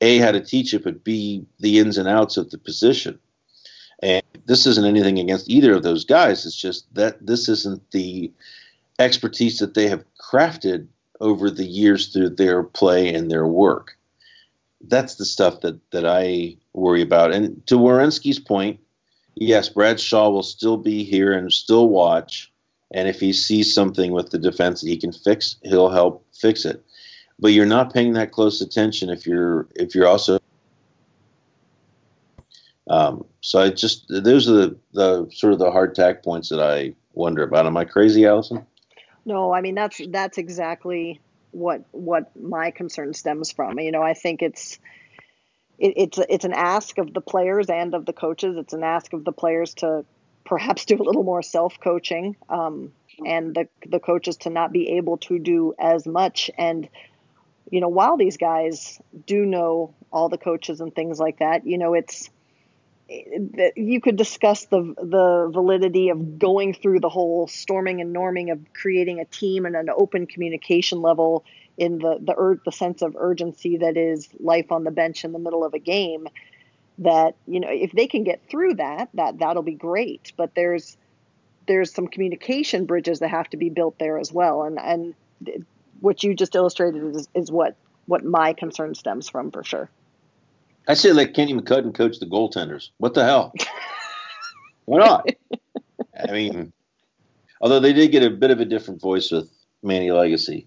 a, 0.00 0.18
how 0.18 0.32
to 0.32 0.40
teach 0.40 0.74
it, 0.74 0.84
but 0.84 1.04
B, 1.04 1.46
the 1.60 1.78
ins 1.78 1.96
and 1.96 2.08
outs 2.08 2.36
of 2.36 2.50
the 2.50 2.58
position. 2.58 3.18
And 4.02 4.22
this 4.44 4.66
isn't 4.66 4.84
anything 4.84 5.18
against 5.18 5.48
either 5.48 5.74
of 5.74 5.82
those 5.82 6.04
guys. 6.04 6.44
It's 6.44 6.56
just 6.56 6.92
that 6.94 7.24
this 7.26 7.48
isn't 7.48 7.90
the 7.92 8.30
expertise 8.98 9.58
that 9.58 9.74
they 9.74 9.88
have 9.88 10.04
crafted 10.20 10.86
over 11.20 11.50
the 11.50 11.64
years 11.64 12.12
through 12.12 12.30
their 12.30 12.62
play 12.62 13.12
and 13.12 13.30
their 13.30 13.46
work. 13.46 13.96
That's 14.82 15.16
the 15.16 15.24
stuff 15.24 15.60
that, 15.62 15.78
that 15.90 16.06
I 16.06 16.56
worry 16.72 17.02
about. 17.02 17.32
And 17.32 17.66
to 17.66 17.76
Werenski's 17.76 18.38
point, 18.38 18.80
yes, 19.34 19.68
Brad 19.68 19.98
Shaw 19.98 20.28
will 20.30 20.42
still 20.42 20.76
be 20.76 21.04
here 21.04 21.32
and 21.32 21.52
still 21.52 21.88
watch. 21.88 22.52
And 22.92 23.08
if 23.08 23.18
he 23.18 23.32
sees 23.32 23.74
something 23.74 24.12
with 24.12 24.30
the 24.30 24.38
defense 24.38 24.80
that 24.80 24.88
he 24.88 24.96
can 24.96 25.12
fix, 25.12 25.56
he'll 25.62 25.90
help 25.90 26.24
fix 26.32 26.64
it 26.64 26.84
but 27.38 27.48
you're 27.52 27.66
not 27.66 27.92
paying 27.92 28.14
that 28.14 28.32
close 28.32 28.60
attention 28.60 29.10
if 29.10 29.26
you're 29.26 29.68
if 29.74 29.94
you're 29.94 30.06
also 30.06 30.38
um, 32.88 33.24
so 33.40 33.60
I 33.60 33.70
just 33.70 34.06
those 34.08 34.48
are 34.48 34.52
the, 34.52 34.76
the 34.92 35.30
sort 35.32 35.52
of 35.52 35.58
the 35.58 35.70
hard 35.70 35.94
tack 35.94 36.22
points 36.22 36.48
that 36.50 36.60
I 36.60 36.94
wonder 37.14 37.42
about. 37.42 37.66
Am 37.66 37.76
I 37.76 37.84
crazy, 37.84 38.24
Alison? 38.26 38.64
No, 39.26 39.52
I 39.52 39.60
mean 39.60 39.74
that's 39.74 40.00
that's 40.08 40.38
exactly 40.38 41.20
what 41.50 41.84
what 41.90 42.34
my 42.40 42.70
concern 42.70 43.12
stems 43.12 43.50
from. 43.50 43.78
You 43.80 43.90
know, 43.90 44.02
I 44.02 44.14
think 44.14 44.40
it's 44.40 44.78
it, 45.78 45.94
it's 45.96 46.18
it's 46.30 46.44
an 46.44 46.52
ask 46.54 46.96
of 46.98 47.12
the 47.12 47.20
players 47.20 47.68
and 47.68 47.94
of 47.94 48.06
the 48.06 48.12
coaches. 48.12 48.56
It's 48.56 48.72
an 48.72 48.84
ask 48.84 49.12
of 49.12 49.24
the 49.24 49.32
players 49.32 49.74
to 49.74 50.04
perhaps 50.44 50.84
do 50.84 50.94
a 50.94 51.02
little 51.02 51.24
more 51.24 51.42
self 51.42 51.78
coaching, 51.80 52.36
um, 52.48 52.92
and 53.26 53.52
the 53.54 53.68
the 53.84 53.98
coaches 53.98 54.36
to 54.38 54.50
not 54.50 54.72
be 54.72 54.90
able 54.90 55.18
to 55.18 55.40
do 55.40 55.74
as 55.76 56.06
much. 56.06 56.48
And 56.56 56.88
you 57.68 57.80
know, 57.80 57.88
while 57.88 58.16
these 58.16 58.36
guys 58.36 59.00
do 59.26 59.44
know 59.44 59.92
all 60.12 60.28
the 60.28 60.38
coaches 60.38 60.80
and 60.80 60.94
things 60.94 61.18
like 61.18 61.40
that, 61.40 61.66
you 61.66 61.78
know, 61.78 61.94
it's 61.94 62.30
you 63.08 64.00
could 64.00 64.16
discuss 64.16 64.64
the 64.66 64.94
the 64.96 65.50
validity 65.52 66.08
of 66.08 66.38
going 66.38 66.74
through 66.74 67.00
the 67.00 67.08
whole 67.08 67.46
storming 67.46 68.00
and 68.00 68.14
norming 68.14 68.50
of 68.50 68.58
creating 68.74 69.20
a 69.20 69.24
team 69.24 69.64
and 69.64 69.76
an 69.76 69.88
open 69.96 70.26
communication 70.26 71.00
level 71.00 71.44
in 71.78 71.98
the 71.98 72.18
the 72.20 72.34
ur- 72.36 72.60
the 72.64 72.72
sense 72.72 73.02
of 73.02 73.14
urgency 73.16 73.78
that 73.78 73.96
is 73.96 74.28
life 74.40 74.72
on 74.72 74.82
the 74.82 74.90
bench 74.90 75.24
in 75.24 75.32
the 75.32 75.38
middle 75.38 75.64
of 75.64 75.74
a 75.74 75.78
game 75.78 76.26
that 76.98 77.36
you 77.46 77.60
know 77.60 77.68
if 77.70 77.92
they 77.92 78.08
can 78.08 78.24
get 78.24 78.40
through 78.48 78.74
that 78.74 79.08
that 79.14 79.38
that'll 79.38 79.62
be 79.62 79.74
great 79.74 80.32
but 80.36 80.54
there's 80.54 80.96
there's 81.68 81.92
some 81.92 82.08
communication 82.08 82.86
bridges 82.86 83.20
that 83.20 83.28
have 83.28 83.48
to 83.48 83.56
be 83.56 83.68
built 83.68 83.98
there 83.98 84.18
as 84.18 84.32
well 84.32 84.62
and 84.62 84.78
and 84.80 85.14
what 86.00 86.22
you 86.22 86.34
just 86.34 86.54
illustrated 86.54 87.14
is, 87.14 87.28
is 87.34 87.50
what 87.52 87.76
what 88.06 88.24
my 88.24 88.52
concern 88.52 88.94
stems 88.94 89.28
from 89.28 89.50
for 89.50 89.64
sure. 89.64 89.90
I 90.88 90.94
say 90.94 91.12
let 91.12 91.34
Kenny 91.34 91.54
McCudden 91.54 91.94
coach 91.94 92.18
the 92.18 92.26
goaltenders. 92.26 92.90
What 92.98 93.14
the 93.14 93.24
hell? 93.24 93.52
Why 94.84 94.98
not? 94.98 95.28
I 96.28 96.32
mean, 96.32 96.72
although 97.60 97.80
they 97.80 97.92
did 97.92 98.12
get 98.12 98.22
a 98.22 98.30
bit 98.30 98.50
of 98.50 98.60
a 98.60 98.64
different 98.64 99.00
voice 99.00 99.30
with 99.30 99.50
Manny 99.82 100.10
Legace. 100.10 100.64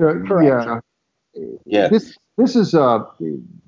Uh, 0.00 0.14
yeah. 0.40 0.80
Yeah. 1.64 1.88
This 1.88 2.18
this 2.36 2.56
is 2.56 2.74
uh 2.74 3.04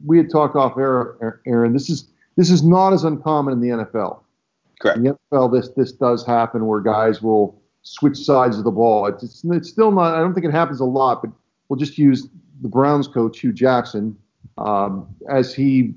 we 0.04 0.18
had 0.18 0.30
talked 0.30 0.56
off 0.56 0.76
air, 0.76 1.40
Aaron. 1.46 1.72
This 1.72 1.88
is 1.88 2.08
this 2.36 2.50
is 2.50 2.62
not 2.62 2.92
as 2.92 3.04
uncommon 3.04 3.52
in 3.52 3.60
the 3.60 3.84
NFL. 3.84 4.20
Correct. 4.80 4.98
In 4.98 5.04
the 5.04 5.18
NFL, 5.32 5.52
this 5.52 5.68
this 5.76 5.92
does 5.92 6.26
happen 6.26 6.66
where 6.66 6.80
guys 6.80 7.22
will 7.22 7.62
switch 7.84 8.16
sides 8.16 8.58
of 8.58 8.64
the 8.64 8.70
ball. 8.70 9.06
It's, 9.06 9.22
it's, 9.22 9.44
it's, 9.44 9.68
still 9.68 9.92
not, 9.92 10.14
I 10.14 10.20
don't 10.20 10.34
think 10.34 10.46
it 10.46 10.52
happens 10.52 10.80
a 10.80 10.84
lot, 10.84 11.22
but 11.22 11.30
we'll 11.68 11.78
just 11.78 11.98
use 11.98 12.26
the 12.62 12.68
Browns 12.68 13.06
coach, 13.06 13.40
Hue 13.40 13.52
Jackson, 13.52 14.16
um, 14.58 15.06
as 15.30 15.54
he 15.54 15.94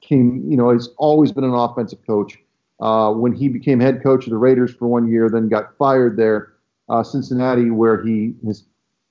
came, 0.00 0.44
you 0.48 0.56
know, 0.56 0.70
he's 0.70 0.88
always 0.98 1.32
been 1.32 1.44
an 1.44 1.54
offensive 1.54 2.04
coach. 2.06 2.38
Uh, 2.80 3.10
when 3.12 3.32
he 3.32 3.48
became 3.48 3.80
head 3.80 4.02
coach 4.02 4.26
of 4.26 4.30
the 4.30 4.36
Raiders 4.36 4.74
for 4.74 4.86
one 4.86 5.10
year, 5.10 5.30
then 5.30 5.48
got 5.48 5.76
fired 5.78 6.16
there, 6.16 6.52
uh, 6.88 7.02
Cincinnati, 7.02 7.70
where 7.70 8.02
he 8.02 8.34
has 8.46 8.64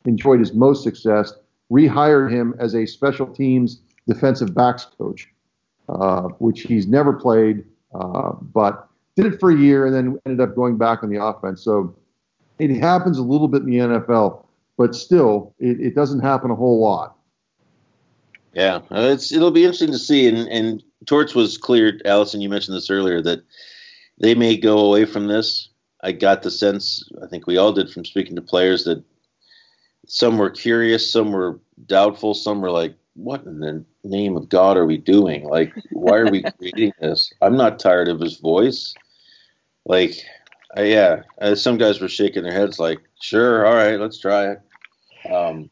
enjoyed 0.05 0.39
his 0.39 0.53
most 0.53 0.83
success, 0.83 1.33
rehired 1.71 2.31
him 2.31 2.53
as 2.59 2.75
a 2.75 2.85
special 2.85 3.25
teams 3.25 3.81
defensive 4.07 4.53
backs 4.53 4.85
coach, 4.97 5.27
uh, 5.89 6.23
which 6.39 6.61
he's 6.61 6.87
never 6.87 7.11
played, 7.11 7.63
uh, 7.93 8.33
but 8.53 8.87
did 9.15 9.25
it 9.25 9.39
for 9.39 9.51
a 9.51 9.57
year 9.57 9.85
and 9.85 9.95
then 9.95 10.19
ended 10.25 10.41
up 10.41 10.55
going 10.55 10.77
back 10.77 11.01
on 11.01 11.09
the 11.09 11.21
offense. 11.21 11.63
So 11.63 11.95
it 12.59 12.69
happens 12.79 13.17
a 13.17 13.23
little 13.23 13.47
bit 13.47 13.63
in 13.63 13.69
the 13.69 13.77
NFL, 13.77 14.45
but 14.77 14.93
still, 14.93 15.53
it, 15.59 15.79
it 15.79 15.95
doesn't 15.95 16.19
happen 16.19 16.51
a 16.51 16.55
whole 16.55 16.79
lot. 16.79 17.15
Yeah, 18.55 18.77
uh, 18.89 19.09
it's 19.11 19.33
it'll 19.33 19.51
be 19.51 19.63
interesting 19.63 19.91
to 19.91 19.99
see. 19.99 20.27
And 20.27 20.47
and 20.47 20.81
Torts 21.05 21.35
was 21.35 21.57
cleared. 21.57 22.01
Alison, 22.05 22.41
you 22.41 22.49
mentioned 22.49 22.75
this 22.75 22.89
earlier 22.89 23.21
that 23.21 23.43
they 24.19 24.33
may 24.33 24.55
go 24.55 24.79
away 24.79 25.05
from 25.05 25.27
this. 25.27 25.69
I 26.01 26.13
got 26.13 26.41
the 26.41 26.51
sense, 26.51 27.03
I 27.21 27.27
think 27.27 27.47
we 27.47 27.57
all 27.57 27.73
did 27.73 27.89
from 27.89 28.05
speaking 28.05 28.35
to 28.35 28.41
players, 28.41 28.83
that 28.85 29.03
some 30.07 30.37
were 30.37 30.51
curious, 30.51 31.11
some 31.11 31.31
were 31.31 31.59
doubtful, 31.87 32.33
some 32.33 32.61
were 32.61 32.71
like, 32.71 32.95
"What 33.15 33.43
in 33.45 33.59
the 33.59 33.83
name 34.03 34.37
of 34.37 34.47
God 34.47 34.77
are 34.77 34.85
we 34.85 34.97
doing? 34.97 35.43
Like, 35.45 35.73
why 35.91 36.17
are 36.17 36.31
we 36.31 36.43
creating 36.57 36.93
this?" 37.01 37.33
I'm 37.41 37.57
not 37.57 37.79
tired 37.79 38.07
of 38.07 38.21
his 38.21 38.37
voice. 38.37 38.93
Like, 39.85 40.13
uh, 40.77 40.83
yeah, 40.83 41.23
uh, 41.41 41.55
some 41.55 41.77
guys 41.77 41.99
were 41.99 42.07
shaking 42.07 42.43
their 42.43 42.53
heads, 42.53 42.79
like, 42.79 42.99
"Sure, 43.19 43.65
all 43.65 43.73
right, 43.73 43.99
let's 43.99 44.19
try 44.19 44.51
it." 44.51 44.61
Um, 45.29 45.69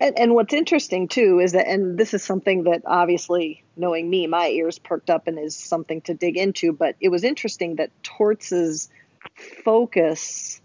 and, 0.00 0.18
and 0.18 0.34
what's 0.34 0.54
interesting 0.54 1.08
too 1.08 1.40
is 1.40 1.52
that, 1.52 1.66
and 1.66 1.98
this 1.98 2.14
is 2.14 2.22
something 2.22 2.64
that 2.64 2.82
obviously, 2.86 3.64
knowing 3.76 4.08
me, 4.08 4.26
my 4.26 4.48
ears 4.48 4.78
perked 4.78 5.10
up 5.10 5.26
and 5.26 5.38
is 5.38 5.56
something 5.56 6.00
to 6.02 6.14
dig 6.14 6.36
into. 6.36 6.72
But 6.72 6.96
it 7.00 7.08
was 7.08 7.24
interesting 7.24 7.76
that 7.76 7.90
Torts's 8.02 8.90
focus 9.64 10.60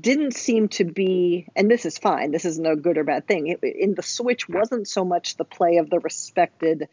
didn't 0.00 0.34
seem 0.34 0.68
to 0.68 0.84
be, 0.84 1.46
and 1.56 1.70
this 1.70 1.86
is 1.86 1.98
fine. 1.98 2.30
This 2.30 2.44
isn't 2.44 2.66
a 2.66 2.76
good 2.76 2.98
or 2.98 3.04
bad 3.04 3.26
thing. 3.26 3.46
It, 3.46 3.60
in 3.62 3.94
the 3.94 4.02
switch, 4.02 4.48
wasn't 4.48 4.88
so 4.88 5.04
much 5.04 5.36
the 5.36 5.44
play 5.44 5.76
of 5.76 5.90
the 5.90 6.00
respected 6.00 6.88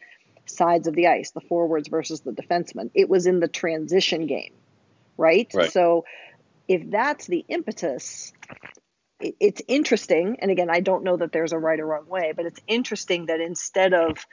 sides 0.46 0.86
of 0.88 0.94
the 0.94 1.08
ice, 1.08 1.30
the 1.32 1.40
forwards 1.40 1.88
versus 1.88 2.20
the 2.20 2.32
defensemen. 2.32 2.90
It 2.94 3.08
was 3.08 3.26
in 3.26 3.40
the 3.40 3.48
transition 3.48 4.26
game, 4.26 4.52
right? 5.16 5.50
Right. 5.52 5.70
So 5.70 6.04
if 6.68 6.90
that's 6.90 7.26
the 7.26 7.44
impetus, 7.48 8.32
it's 9.20 9.62
interesting. 9.68 10.36
And 10.40 10.50
again, 10.50 10.70
I 10.70 10.80
don't 10.80 11.04
know 11.04 11.16
that 11.16 11.32
there's 11.32 11.52
a 11.52 11.58
right 11.58 11.78
or 11.80 11.86
wrong 11.86 12.06
way, 12.08 12.32
but 12.36 12.46
it's 12.46 12.60
interesting 12.66 13.26
that 13.26 13.40
instead 13.40 13.92
of 13.92 14.24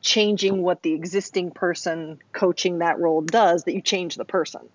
changing 0.00 0.62
what 0.62 0.82
the 0.82 0.92
existing 0.92 1.50
person 1.50 2.18
coaching 2.32 2.78
that 2.78 2.98
role 2.98 3.20
does, 3.20 3.64
that 3.64 3.74
you 3.74 3.82
change 3.82 4.16
the 4.16 4.24
person. 4.24 4.68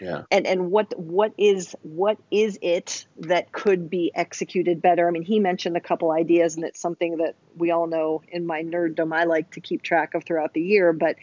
yeah, 0.00 0.22
And 0.30 0.46
and 0.46 0.70
what 0.70 0.98
what 0.98 1.32
is 1.36 1.74
what 1.82 2.18
is 2.30 2.58
it 2.62 3.06
that 3.18 3.52
could 3.52 3.90
be 3.90 4.10
executed 4.14 4.80
better? 4.80 5.06
I 5.06 5.10
mean, 5.10 5.22
he 5.22 5.38
mentioned 5.40 5.76
a 5.76 5.80
couple 5.80 6.10
ideas, 6.10 6.56
and 6.56 6.64
it's 6.64 6.80
something 6.80 7.18
that 7.18 7.34
we 7.56 7.70
all 7.70 7.86
know 7.86 8.22
in 8.28 8.46
my 8.46 8.62
nerddom 8.62 9.12
I 9.12 9.24
like 9.24 9.50
to 9.52 9.60
keep 9.60 9.82
track 9.82 10.14
of 10.14 10.24
throughout 10.24 10.54
the 10.54 10.62
year. 10.62 10.92
But 10.92 11.16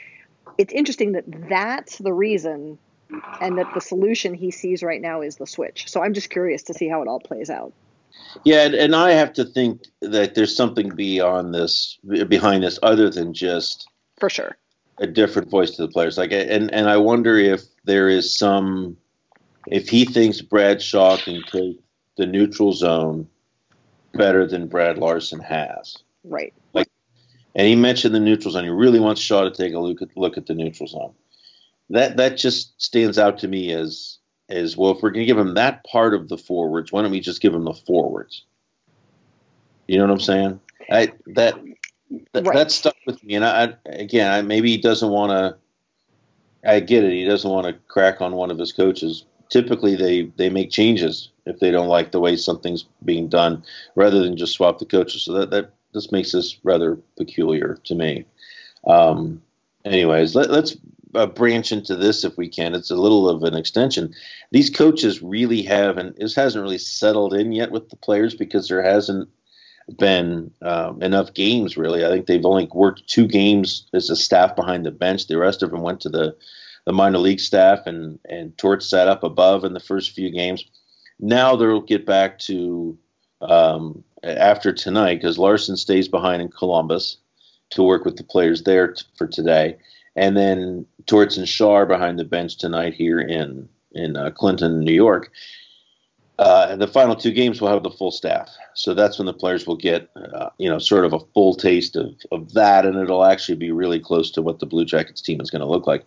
it's 0.58 0.74
interesting 0.74 1.14
that 1.14 1.24
that's 1.50 1.98
the 1.98 2.14
reason 2.14 2.78
and 3.42 3.58
that 3.58 3.74
the 3.74 3.82
solution 3.82 4.34
he 4.34 4.52
sees 4.52 4.84
right 4.84 5.02
now 5.02 5.22
is 5.22 5.38
the 5.38 5.48
switch. 5.48 5.90
So 5.90 6.04
I'm 6.04 6.14
just 6.14 6.30
curious 6.30 6.64
to 6.64 6.74
see 6.74 6.88
how 6.88 7.02
it 7.02 7.08
all 7.08 7.20
plays 7.20 7.50
out. 7.50 7.74
yeah, 8.44 8.66
and, 8.66 8.96
I 8.96 9.12
have 9.12 9.34
to 9.34 9.46
think 9.46 9.84
that 10.02 10.36
there's 10.36 10.56
something 10.56 10.90
beyond 10.90 11.54
this, 11.54 11.98
behind 12.28 12.64
this, 12.64 12.78
other 12.84 13.10
than 13.10 13.34
just 13.34 13.88
For 14.20 14.30
sure. 14.30 14.58
a 15.00 15.08
different 15.08 15.50
voice 15.50 15.72
to 15.72 15.82
the 15.82 15.88
players. 15.92 16.18
Like, 16.18 16.32
and 16.32 16.72
and 16.74 16.90
I 16.90 16.98
wonder 16.98 17.38
if 17.38 17.62
there 17.86 18.10
is 18.10 18.34
some, 18.38 18.98
if 19.68 19.90
he 19.90 20.06
thinks 20.06 20.42
Brad 20.42 20.82
Shaw 20.82 21.18
can 21.18 21.42
take 21.44 21.80
the 22.18 22.26
neutral 22.28 22.74
zone 22.74 23.28
better 24.14 24.46
than 24.46 24.68
Brad 24.68 24.98
Larsen 24.98 25.40
has. 25.40 25.98
Right. 26.24 26.54
Like, 26.74 26.90
And 27.56 27.66
he 27.68 27.76
mentioned 27.76 28.14
the 28.14 28.20
neutral 28.20 28.52
zone. 28.52 28.66
He 28.66 28.70
really 28.70 29.00
wants 29.00 29.22
Shaw 29.22 29.44
to 29.44 29.52
take 29.52 29.74
a 29.74 29.80
look 29.80 30.02
at 30.02 30.16
look 30.18 30.38
at 30.38 30.46
the 30.46 30.54
neutral 30.54 30.88
zone. 30.88 31.14
That 31.90 32.18
that 32.18 32.38
just 32.38 32.80
stands 32.82 33.18
out 33.18 33.40
to 33.40 33.48
me 33.48 33.72
as 33.72 34.18
as 34.48 34.76
well. 34.78 34.92
If 34.92 35.02
we're 35.02 35.12
going 35.12 35.24
to 35.24 35.28
give 35.28 35.38
him 35.38 35.56
that 35.56 35.84
part 35.84 36.14
of 36.14 36.28
the 36.28 36.38
forwards, 36.38 36.92
why 36.92 37.02
don't 37.02 37.12
we 37.12 37.20
just 37.20 37.42
give 37.42 37.54
him 37.54 37.64
the 37.66 37.74
forwards? 37.74 38.46
You 39.88 39.98
know 39.98 40.06
what 40.06 40.14
I'm 40.14 40.20
saying? 40.20 40.60
I 40.92 41.14
that 41.28 41.56
that, 42.34 42.46
Right. 42.46 42.56
that 42.56 42.72
stuck 42.72 42.96
with 43.06 43.24
me. 43.24 43.36
And 43.36 43.46
I, 43.46 43.76
again, 43.86 44.32
I, 44.32 44.42
maybe 44.42 44.72
he 44.72 44.78
doesn't 44.78 45.10
want 45.10 45.32
to. 45.32 45.58
I 46.68 46.80
get 46.80 47.04
it. 47.04 47.14
He 47.14 47.26
doesn't 47.26 47.50
want 47.50 47.68
to 47.68 47.74
crack 47.88 48.22
on 48.22 48.34
one 48.36 48.52
of 48.52 48.58
his 48.58 48.74
coaches. 48.74 49.26
Typically, 49.50 49.96
they 49.96 50.24
they 50.36 50.50
make 50.50 50.70
changes 50.72 51.30
if 51.46 51.60
they 51.60 51.72
don't 51.72 51.88
like 51.88 52.12
the 52.12 52.20
way 52.20 52.36
something's 52.36 52.86
being 53.06 53.30
done, 53.30 53.64
rather 53.96 54.22
than 54.22 54.38
just 54.38 54.54
swap 54.54 54.78
the 54.78 54.86
coaches. 54.86 55.24
So 55.24 55.34
that 55.34 55.50
that 55.52 55.74
this 55.94 56.12
makes 56.12 56.32
this 56.32 56.58
rather 56.64 56.98
peculiar 57.18 57.80
to 57.86 57.96
me. 57.96 58.26
Um, 58.86 59.42
anyways, 59.86 60.36
let, 60.36 60.52
let's 60.52 60.78
uh, 61.16 61.26
branch 61.26 61.72
into 61.72 61.96
this 61.96 62.24
if 62.24 62.38
we 62.38 62.48
can. 62.48 62.76
It's 62.76 62.92
a 62.92 62.96
little 62.96 63.30
of 63.30 63.44
an 63.44 63.56
extension. 63.56 64.14
These 64.52 64.70
coaches 64.70 65.22
really 65.22 65.62
haven't. 65.62 66.18
This 66.18 66.36
hasn't 66.36 66.62
really 66.62 66.78
settled 66.78 67.34
in 67.34 67.52
yet 67.52 67.72
with 67.72 67.90
the 67.90 67.96
players 67.96 68.36
because 68.36 68.68
there 68.68 68.84
hasn't 68.84 69.30
been 69.98 70.52
um, 70.62 71.02
enough 71.02 71.34
games. 71.34 71.78
Really, 71.78 72.06
I 72.06 72.10
think 72.10 72.28
they've 72.28 72.46
only 72.46 72.70
worked 72.74 73.08
two 73.08 73.28
games 73.28 73.88
as 73.94 74.10
a 74.10 74.16
staff 74.16 74.56
behind 74.56 74.86
the 74.86 74.92
bench. 74.92 75.28
The 75.28 75.38
rest 75.38 75.64
of 75.64 75.72
them 75.72 75.82
went 75.82 76.02
to 76.02 76.10
the 76.10 76.36
the 76.86 76.94
minor 76.94 77.18
league 77.18 77.40
staff, 77.40 77.86
and 77.86 78.20
and 78.30 78.58
Torts 78.58 78.90
sat 78.90 79.08
up 79.08 79.24
above 79.24 79.64
in 79.64 79.74
the 79.74 79.80
first 79.80 80.12
few 80.12 80.32
games. 80.32 80.66
Now 81.20 81.56
they'll 81.56 81.82
get 81.82 82.06
back 82.06 82.40
to 82.40 82.98
um, 83.42 84.04
after 84.24 84.72
tonight 84.72 85.16
because 85.16 85.38
Larsen 85.38 85.78
stays 85.78 86.08
behind 86.08 86.42
in 86.42 86.50
Columbus 86.50 87.18
to 87.72 87.84
work 87.84 88.06
with 88.06 88.18
the 88.18 88.24
players 88.24 88.64
there 88.64 88.94
t- 88.94 89.06
for 89.16 89.28
today, 89.28 89.78
and 90.20 90.36
then 90.36 90.86
Torts 91.06 91.38
and 91.38 91.48
Shaw 91.48 91.86
behind 91.86 92.20
the 92.20 92.26
bench 92.26 92.58
tonight 92.58 92.94
here 92.94 93.22
in 93.22 93.70
in 93.94 94.18
uh, 94.18 94.32
Clinton, 94.32 94.82
New 94.82 94.94
York. 94.94 95.32
Uh, 96.38 96.76
the 96.76 96.88
final 96.88 97.16
two 97.16 97.32
games 97.32 97.60
will 97.60 97.70
have 97.70 97.84
the 97.84 97.90
full 97.90 98.12
staff, 98.12 98.50
so 98.74 98.94
that's 98.94 99.18
when 99.18 99.26
the 99.26 99.34
players 99.34 99.66
will 99.66 99.76
get, 99.76 100.10
uh, 100.34 100.50
you 100.58 100.70
know, 100.70 100.78
sort 100.78 101.06
of 101.06 101.14
a 101.14 101.20
full 101.34 101.54
taste 101.54 101.96
of, 101.98 102.16
of 102.32 102.54
that, 102.54 102.86
and 102.86 102.98
it'll 102.98 103.26
actually 103.26 103.56
be 103.56 103.72
really 103.72 104.00
close 104.00 104.32
to 104.32 104.42
what 104.42 104.60
the 104.60 104.66
Blue 104.66 104.86
Jackets 104.86 105.22
team 105.22 105.42
is 105.42 105.50
going 105.50 105.62
to 105.62 105.68
look 105.68 105.88
like. 105.88 106.06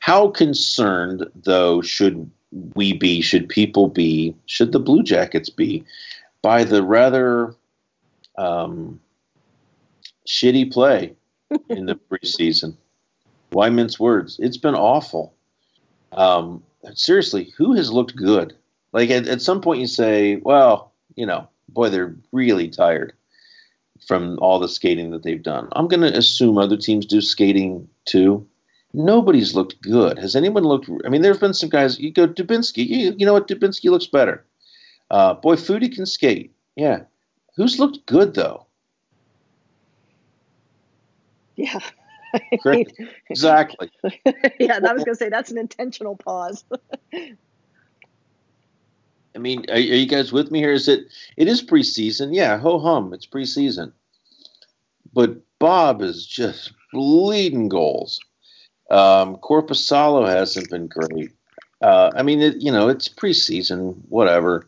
How 0.00 0.28
concerned, 0.30 1.26
though, 1.44 1.80
should 1.80 2.30
we 2.74 2.92
be? 2.92 3.20
Should 3.20 3.48
people 3.48 3.88
be? 3.88 4.34
Should 4.46 4.72
the 4.72 4.80
Blue 4.80 5.02
Jackets 5.02 5.50
be 5.50 5.84
by 6.42 6.64
the 6.64 6.82
rather 6.82 7.54
um, 8.36 9.00
shitty 10.26 10.72
play 10.72 11.14
in 11.68 11.86
the 11.86 11.94
preseason? 12.10 12.76
Why 13.50 13.70
mince 13.70 13.98
words? 13.98 14.38
It's 14.38 14.56
been 14.56 14.74
awful. 14.74 15.34
Um, 16.12 16.62
seriously, 16.94 17.52
who 17.56 17.74
has 17.74 17.90
looked 17.90 18.16
good? 18.16 18.56
Like 18.92 19.10
at, 19.10 19.26
at 19.28 19.42
some 19.42 19.60
point, 19.60 19.80
you 19.80 19.86
say, 19.86 20.36
well, 20.36 20.92
you 21.14 21.26
know, 21.26 21.48
boy, 21.68 21.90
they're 21.90 22.16
really 22.32 22.68
tired 22.68 23.12
from 24.06 24.38
all 24.40 24.58
the 24.58 24.68
skating 24.68 25.10
that 25.10 25.22
they've 25.22 25.42
done. 25.42 25.68
I'm 25.72 25.88
going 25.88 26.00
to 26.00 26.16
assume 26.16 26.58
other 26.58 26.76
teams 26.76 27.06
do 27.06 27.20
skating 27.20 27.88
too. 28.04 28.46
Nobody's 28.94 29.54
looked 29.54 29.80
good. 29.82 30.18
Has 30.18 30.34
anyone 30.34 30.62
looked? 30.64 30.88
I 31.04 31.08
mean, 31.10 31.20
there's 31.20 31.38
been 31.38 31.52
some 31.52 31.68
guys. 31.68 31.98
You 31.98 32.10
go 32.10 32.26
Dubinsky. 32.26 32.86
You, 32.88 33.14
you 33.18 33.26
know 33.26 33.34
what? 33.34 33.48
Dubinsky 33.48 33.90
looks 33.90 34.06
better. 34.06 34.44
Uh, 35.10 35.34
boy, 35.34 35.56
Foodie 35.56 35.94
can 35.94 36.06
skate. 36.06 36.54
Yeah. 36.74 37.00
Who's 37.56 37.78
looked 37.78 38.06
good 38.06 38.34
though? 38.34 38.66
Yeah. 41.56 41.80
Correct. 42.62 42.92
Exactly. 43.30 43.90
yeah, 44.58 44.76
I 44.76 44.92
was 44.92 45.04
going 45.04 45.06
to 45.06 45.16
say 45.16 45.28
that's 45.28 45.50
an 45.50 45.58
intentional 45.58 46.16
pause. 46.16 46.64
I 47.12 47.36
mean, 49.38 49.64
are, 49.68 49.74
are 49.74 49.78
you 49.78 50.06
guys 50.06 50.32
with 50.32 50.50
me 50.50 50.58
here? 50.58 50.72
Is 50.72 50.88
it? 50.88 51.08
It 51.36 51.46
is 51.46 51.62
preseason. 51.62 52.34
Yeah, 52.34 52.58
ho 52.58 52.78
hum. 52.78 53.12
It's 53.12 53.26
preseason. 53.26 53.92
But 55.12 55.36
Bob 55.58 56.02
is 56.02 56.26
just 56.26 56.72
bleeding 56.92 57.68
goals. 57.68 58.20
Um, 58.90 59.36
Korpisalo 59.36 60.28
hasn't 60.28 60.70
been 60.70 60.86
great. 60.86 61.32
Uh, 61.80 62.10
I 62.14 62.22
mean, 62.22 62.40
it, 62.40 62.60
you 62.60 62.72
know, 62.72 62.88
it's 62.88 63.08
preseason, 63.08 63.96
whatever. 64.08 64.66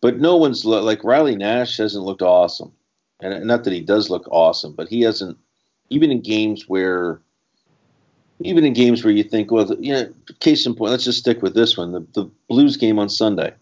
But 0.00 0.18
no 0.18 0.36
one's 0.36 0.64
like 0.64 1.04
Riley 1.04 1.36
Nash 1.36 1.76
hasn't 1.76 2.04
looked 2.04 2.22
awesome, 2.22 2.72
and 3.20 3.46
not 3.46 3.64
that 3.64 3.72
he 3.72 3.80
does 3.80 4.10
look 4.10 4.26
awesome, 4.30 4.72
but 4.72 4.88
he 4.88 5.02
hasn't. 5.02 5.38
Even 5.92 6.10
in 6.10 6.20
games 6.20 6.68
where, 6.68 7.20
even 8.40 8.64
in 8.64 8.72
games 8.72 9.04
where 9.04 9.12
you 9.12 9.22
think, 9.22 9.50
well, 9.50 9.74
you 9.78 9.92
know, 9.92 10.12
case 10.40 10.66
in 10.66 10.74
point, 10.74 10.90
let's 10.90 11.04
just 11.04 11.18
stick 11.18 11.42
with 11.42 11.54
this 11.54 11.76
one, 11.76 11.92
the, 11.92 12.06
the 12.14 12.30
Blues 12.48 12.76
game 12.76 12.98
on 12.98 13.08
Sunday. 13.08 13.52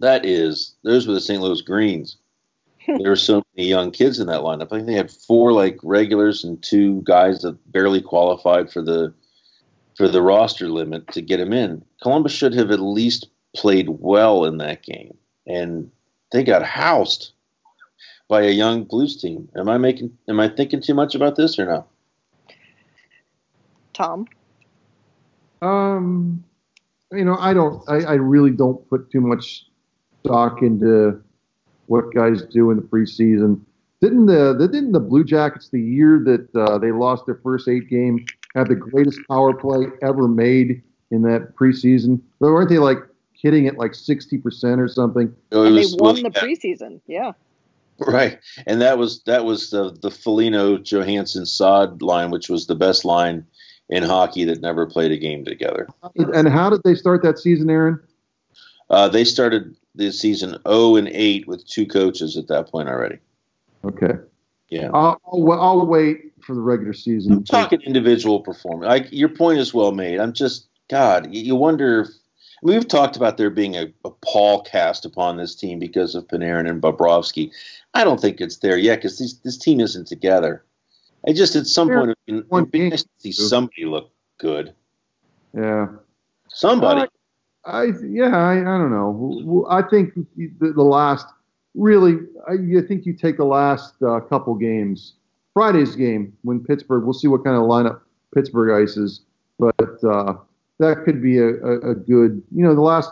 That 0.00 0.24
is, 0.24 0.74
those 0.82 1.06
were 1.06 1.14
the 1.14 1.20
St. 1.20 1.40
Louis 1.40 1.60
Greens. 1.60 2.16
there 2.86 3.10
were 3.10 3.16
so 3.16 3.42
many 3.56 3.68
young 3.68 3.90
kids 3.90 4.18
in 4.18 4.26
that 4.26 4.40
lineup. 4.40 4.66
I 4.66 4.76
think 4.76 4.86
they 4.86 4.94
had 4.94 5.10
four 5.10 5.52
like 5.52 5.78
regulars 5.82 6.44
and 6.44 6.62
two 6.62 7.02
guys 7.02 7.42
that 7.42 7.56
barely 7.72 8.00
qualified 8.00 8.70
for 8.70 8.82
the 8.82 9.14
for 9.96 10.08
the 10.08 10.22
roster 10.22 10.68
limit 10.68 11.06
to 11.12 11.22
get 11.22 11.40
him 11.40 11.52
in. 11.52 11.84
Columbus 12.02 12.32
should 12.32 12.52
have 12.54 12.70
at 12.70 12.80
least 12.80 13.28
played 13.54 13.88
well 13.88 14.44
in 14.44 14.58
that 14.58 14.82
game, 14.82 15.16
and 15.46 15.90
they 16.32 16.42
got 16.42 16.62
housed 16.62 17.32
by 18.28 18.42
a 18.42 18.50
young 18.50 18.84
Blues 18.84 19.20
team. 19.20 19.48
Am 19.56 19.68
I 19.68 19.78
making? 19.78 20.16
Am 20.28 20.40
I 20.40 20.48
thinking 20.48 20.80
too 20.80 20.94
much 20.94 21.14
about 21.14 21.36
this 21.36 21.58
or 21.58 21.66
no? 21.66 21.86
Tom. 23.92 24.26
Um, 25.62 26.44
you 27.12 27.24
know, 27.24 27.36
I 27.38 27.54
don't. 27.54 27.82
I, 27.88 28.00
I 28.00 28.14
really 28.14 28.50
don't 28.50 28.88
put 28.88 29.10
too 29.10 29.20
much 29.20 29.66
stock 30.24 30.62
into 30.62 31.22
what 31.86 32.12
guys 32.14 32.42
do 32.42 32.70
in 32.70 32.76
the 32.76 32.82
preseason. 32.82 33.60
Didn't 34.00 34.26
the, 34.26 34.54
the 34.58 34.68
didn't 34.68 34.92
the 34.92 35.00
Blue 35.00 35.24
Jackets 35.24 35.68
the 35.68 35.80
year 35.80 36.20
that 36.24 36.54
uh, 36.54 36.78
they 36.78 36.92
lost 36.92 37.26
their 37.26 37.36
first 37.36 37.68
eight 37.68 37.88
game 37.88 38.24
have 38.54 38.68
the 38.68 38.74
greatest 38.74 39.18
power 39.28 39.54
play 39.54 39.86
ever 40.02 40.28
made 40.28 40.82
in 41.10 41.22
that 41.22 41.54
preseason? 41.56 42.20
Weren't 42.40 42.68
they 42.68 42.78
like 42.78 42.98
hitting 43.32 43.66
it 43.66 43.78
like 43.78 43.94
sixty 43.94 44.38
percent 44.38 44.80
or 44.80 44.88
something? 44.88 45.34
And 45.52 45.76
they 45.76 45.86
won 45.98 46.14
well, 46.14 46.14
the 46.14 46.30
preseason. 46.30 47.00
Yeah. 47.06 47.32
Right, 47.98 48.38
and 48.66 48.80
that 48.80 48.98
was 48.98 49.22
that 49.24 49.44
was 49.44 49.70
the 49.70 49.96
the 50.02 50.10
Foligno 50.10 50.78
Johansen 50.78 51.46
Sod 51.46 52.02
line, 52.02 52.30
which 52.30 52.48
was 52.48 52.66
the 52.66 52.74
best 52.74 53.04
line 53.04 53.46
in 53.88 54.02
hockey 54.02 54.44
that 54.44 54.60
never 54.60 54.86
played 54.86 55.12
a 55.12 55.16
game 55.16 55.44
together. 55.44 55.88
And 56.16 56.48
how 56.48 56.70
did 56.70 56.80
they 56.84 56.94
start 56.94 57.22
that 57.22 57.38
season, 57.38 57.70
Aaron? 57.70 58.00
Uh, 58.90 59.08
they 59.08 59.24
started 59.24 59.76
the 59.94 60.10
season 60.10 60.58
0 60.66 60.96
and 60.96 61.08
8 61.08 61.46
with 61.46 61.66
two 61.66 61.86
coaches 61.86 62.36
at 62.36 62.48
that 62.48 62.68
point 62.68 62.88
already. 62.88 63.18
Okay, 63.84 64.14
Yeah. 64.70 64.90
I'll, 64.92 65.20
I'll, 65.26 65.52
I'll 65.52 65.86
wait 65.86 66.32
for 66.40 66.54
the 66.54 66.60
regular 66.60 66.92
season. 66.92 67.32
I'm 67.32 67.44
talking 67.44 67.80
individual 67.82 68.40
performance. 68.40 68.88
Like 68.88 69.08
your 69.10 69.28
point 69.28 69.58
is 69.58 69.74
well 69.74 69.92
made. 69.92 70.20
I'm 70.20 70.32
just 70.32 70.68
God. 70.88 71.32
You, 71.34 71.56
wonder 71.56 72.00
if 72.00 72.08
we've 72.62 72.86
talked 72.86 73.16
about 73.16 73.36
there 73.36 73.50
being 73.50 73.76
a, 73.76 73.86
a 74.04 74.10
pall 74.10 74.62
cast 74.62 75.04
upon 75.04 75.36
this 75.36 75.54
team 75.54 75.78
because 75.78 76.14
of 76.14 76.26
Panarin 76.28 76.68
and 76.68 76.80
Bobrovsky. 76.82 77.50
I 77.94 78.04
don't 78.04 78.20
think 78.20 78.40
it's 78.40 78.58
there 78.58 78.76
yet 78.76 78.96
because 78.96 79.18
this 79.18 79.34
this 79.34 79.56
team 79.58 79.80
isn't 79.80 80.06
together. 80.06 80.64
I 81.26 81.32
just 81.32 81.56
at 81.56 81.66
some 81.66 81.88
Sure. 81.88 81.98
point 82.06 82.18
it'd 82.26 82.50
One 82.50 82.64
be 82.64 82.78
game. 82.78 82.88
nice 82.90 83.02
to 83.02 83.08
see 83.18 83.32
somebody 83.32 83.84
look 83.86 84.10
good. 84.38 84.74
Yeah. 85.56 85.88
Somebody. 86.48 87.02
Uh, 87.02 87.06
I 87.66 87.84
yeah, 88.06 88.36
I, 88.36 88.52
I 88.60 88.78
don't 88.78 88.90
know. 88.90 89.66
I 89.70 89.82
think 89.82 90.14
the, 90.36 90.72
the 90.72 90.82
last 90.82 91.26
really, 91.74 92.16
I, 92.48 92.52
you 92.54 92.82
think 92.82 93.06
you 93.06 93.14
take 93.14 93.36
the 93.38 93.44
last 93.44 93.94
uh, 94.02 94.20
couple 94.20 94.54
games. 94.54 95.14
Friday's 95.54 95.94
game 95.96 96.36
when 96.42 96.60
Pittsburgh, 96.60 97.04
we'll 97.04 97.12
see 97.14 97.28
what 97.28 97.44
kind 97.44 97.56
of 97.56 97.62
lineup 97.62 98.00
Pittsburgh 98.34 98.82
ices, 98.82 99.20
but 99.58 100.02
uh, 100.04 100.34
that 100.78 101.04
could 101.04 101.22
be 101.22 101.38
a, 101.38 101.48
a, 101.48 101.90
a 101.90 101.94
good, 101.94 102.42
you 102.54 102.64
know, 102.64 102.74
the 102.74 102.80
last. 102.80 103.10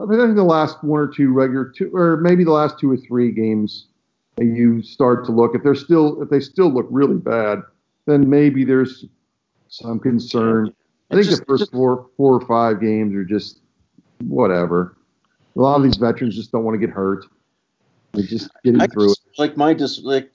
I, 0.00 0.04
mean, 0.04 0.20
I 0.20 0.24
think 0.24 0.36
the 0.36 0.44
last 0.44 0.82
one 0.84 1.00
or 1.00 1.08
two 1.08 1.32
regular, 1.32 1.72
two 1.74 1.90
or 1.94 2.18
maybe 2.18 2.44
the 2.44 2.52
last 2.52 2.78
two 2.78 2.90
or 2.90 2.96
three 2.96 3.32
games, 3.32 3.86
you 4.38 4.82
start 4.82 5.24
to 5.26 5.32
look 5.32 5.54
if 5.54 5.62
they're 5.62 5.74
still 5.74 6.20
if 6.22 6.28
they 6.28 6.40
still 6.40 6.68
look 6.68 6.86
really 6.90 7.16
bad, 7.16 7.62
then 8.06 8.28
maybe 8.28 8.64
there's 8.64 9.06
some 9.68 9.98
concern. 9.98 10.74
I 11.10 11.14
think 11.14 11.26
just- 11.28 11.40
the 11.40 11.46
first 11.46 11.62
just- 11.62 11.72
four 11.72 12.08
four 12.16 12.34
or 12.34 12.46
five 12.46 12.80
games 12.80 13.14
are 13.14 13.24
just 13.24 13.60
whatever. 14.22 14.96
A 15.56 15.60
lot 15.60 15.76
of 15.76 15.82
these 15.82 15.96
veterans 15.96 16.36
just 16.36 16.52
don't 16.52 16.64
want 16.64 16.78
to 16.78 16.86
get 16.86 16.94
hurt. 16.94 17.24
They 18.12 18.22
just 18.22 18.50
getting 18.62 18.80
I 18.80 18.86
through 18.88 19.08
just, 19.08 19.22
like 19.38 19.56
my 19.56 19.72
dis 19.72 20.00
like 20.00 20.32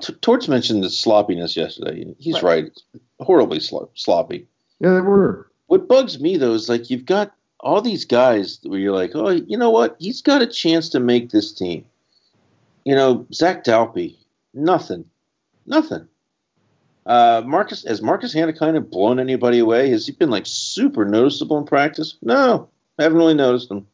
T- 0.00 0.14
Torts 0.20 0.48
mentioned 0.48 0.82
the 0.82 0.90
sloppiness 0.90 1.56
yesterday. 1.56 2.14
He's 2.18 2.42
right. 2.42 2.66
It's 2.66 2.84
horribly 3.20 3.60
slo- 3.60 3.90
sloppy. 3.94 4.46
Yeah, 4.80 4.94
they 4.94 5.00
were. 5.00 5.50
What 5.66 5.88
bugs 5.88 6.20
me 6.20 6.36
though 6.36 6.54
is 6.54 6.68
like 6.68 6.90
you've 6.90 7.06
got 7.06 7.32
all 7.60 7.80
these 7.80 8.04
guys 8.04 8.58
where 8.62 8.78
you're 8.78 8.94
like, 8.94 9.12
oh, 9.14 9.30
you 9.30 9.56
know 9.56 9.70
what? 9.70 9.96
He's 9.98 10.22
got 10.22 10.42
a 10.42 10.46
chance 10.46 10.88
to 10.90 11.00
make 11.00 11.30
this 11.30 11.52
team. 11.52 11.84
You 12.84 12.94
know, 12.94 13.26
Zach 13.32 13.64
Dalpe, 13.64 14.16
nothing, 14.54 15.04
nothing. 15.66 16.06
Uh, 17.04 17.42
Marcus 17.46 17.84
has 17.84 18.02
Marcus 18.02 18.32
Hanna 18.32 18.52
kind 18.52 18.76
of 18.76 18.90
blown 18.90 19.18
anybody 19.20 19.58
away? 19.58 19.90
Has 19.90 20.06
he 20.06 20.12
been 20.12 20.30
like 20.30 20.44
super 20.46 21.04
noticeable 21.04 21.58
in 21.58 21.64
practice? 21.64 22.16
No, 22.22 22.68
I 22.98 23.04
haven't 23.04 23.18
really 23.18 23.34
noticed 23.34 23.70
him. 23.70 23.86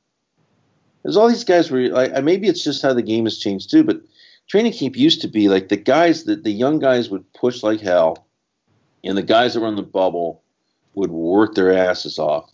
There's 1.02 1.16
all 1.16 1.28
these 1.28 1.44
guys 1.44 1.70
where 1.70 1.90
like 1.90 2.22
maybe 2.24 2.48
it's 2.48 2.62
just 2.62 2.82
how 2.82 2.94
the 2.94 3.02
game 3.02 3.24
has 3.24 3.38
changed 3.38 3.70
too, 3.70 3.84
but 3.84 4.00
training 4.46 4.72
camp 4.72 4.96
used 4.96 5.20
to 5.22 5.28
be 5.28 5.48
like 5.48 5.68
the 5.68 5.76
guys 5.76 6.24
that 6.24 6.44
the 6.44 6.52
young 6.52 6.78
guys 6.78 7.10
would 7.10 7.30
push 7.32 7.62
like 7.62 7.80
hell, 7.80 8.26
and 9.04 9.16
the 9.16 9.22
guys 9.22 9.54
that 9.54 9.60
were 9.60 9.68
in 9.68 9.76
the 9.76 9.82
bubble 9.82 10.41
would 10.94 11.10
work 11.10 11.54
their 11.54 11.72
asses 11.72 12.18
off 12.18 12.50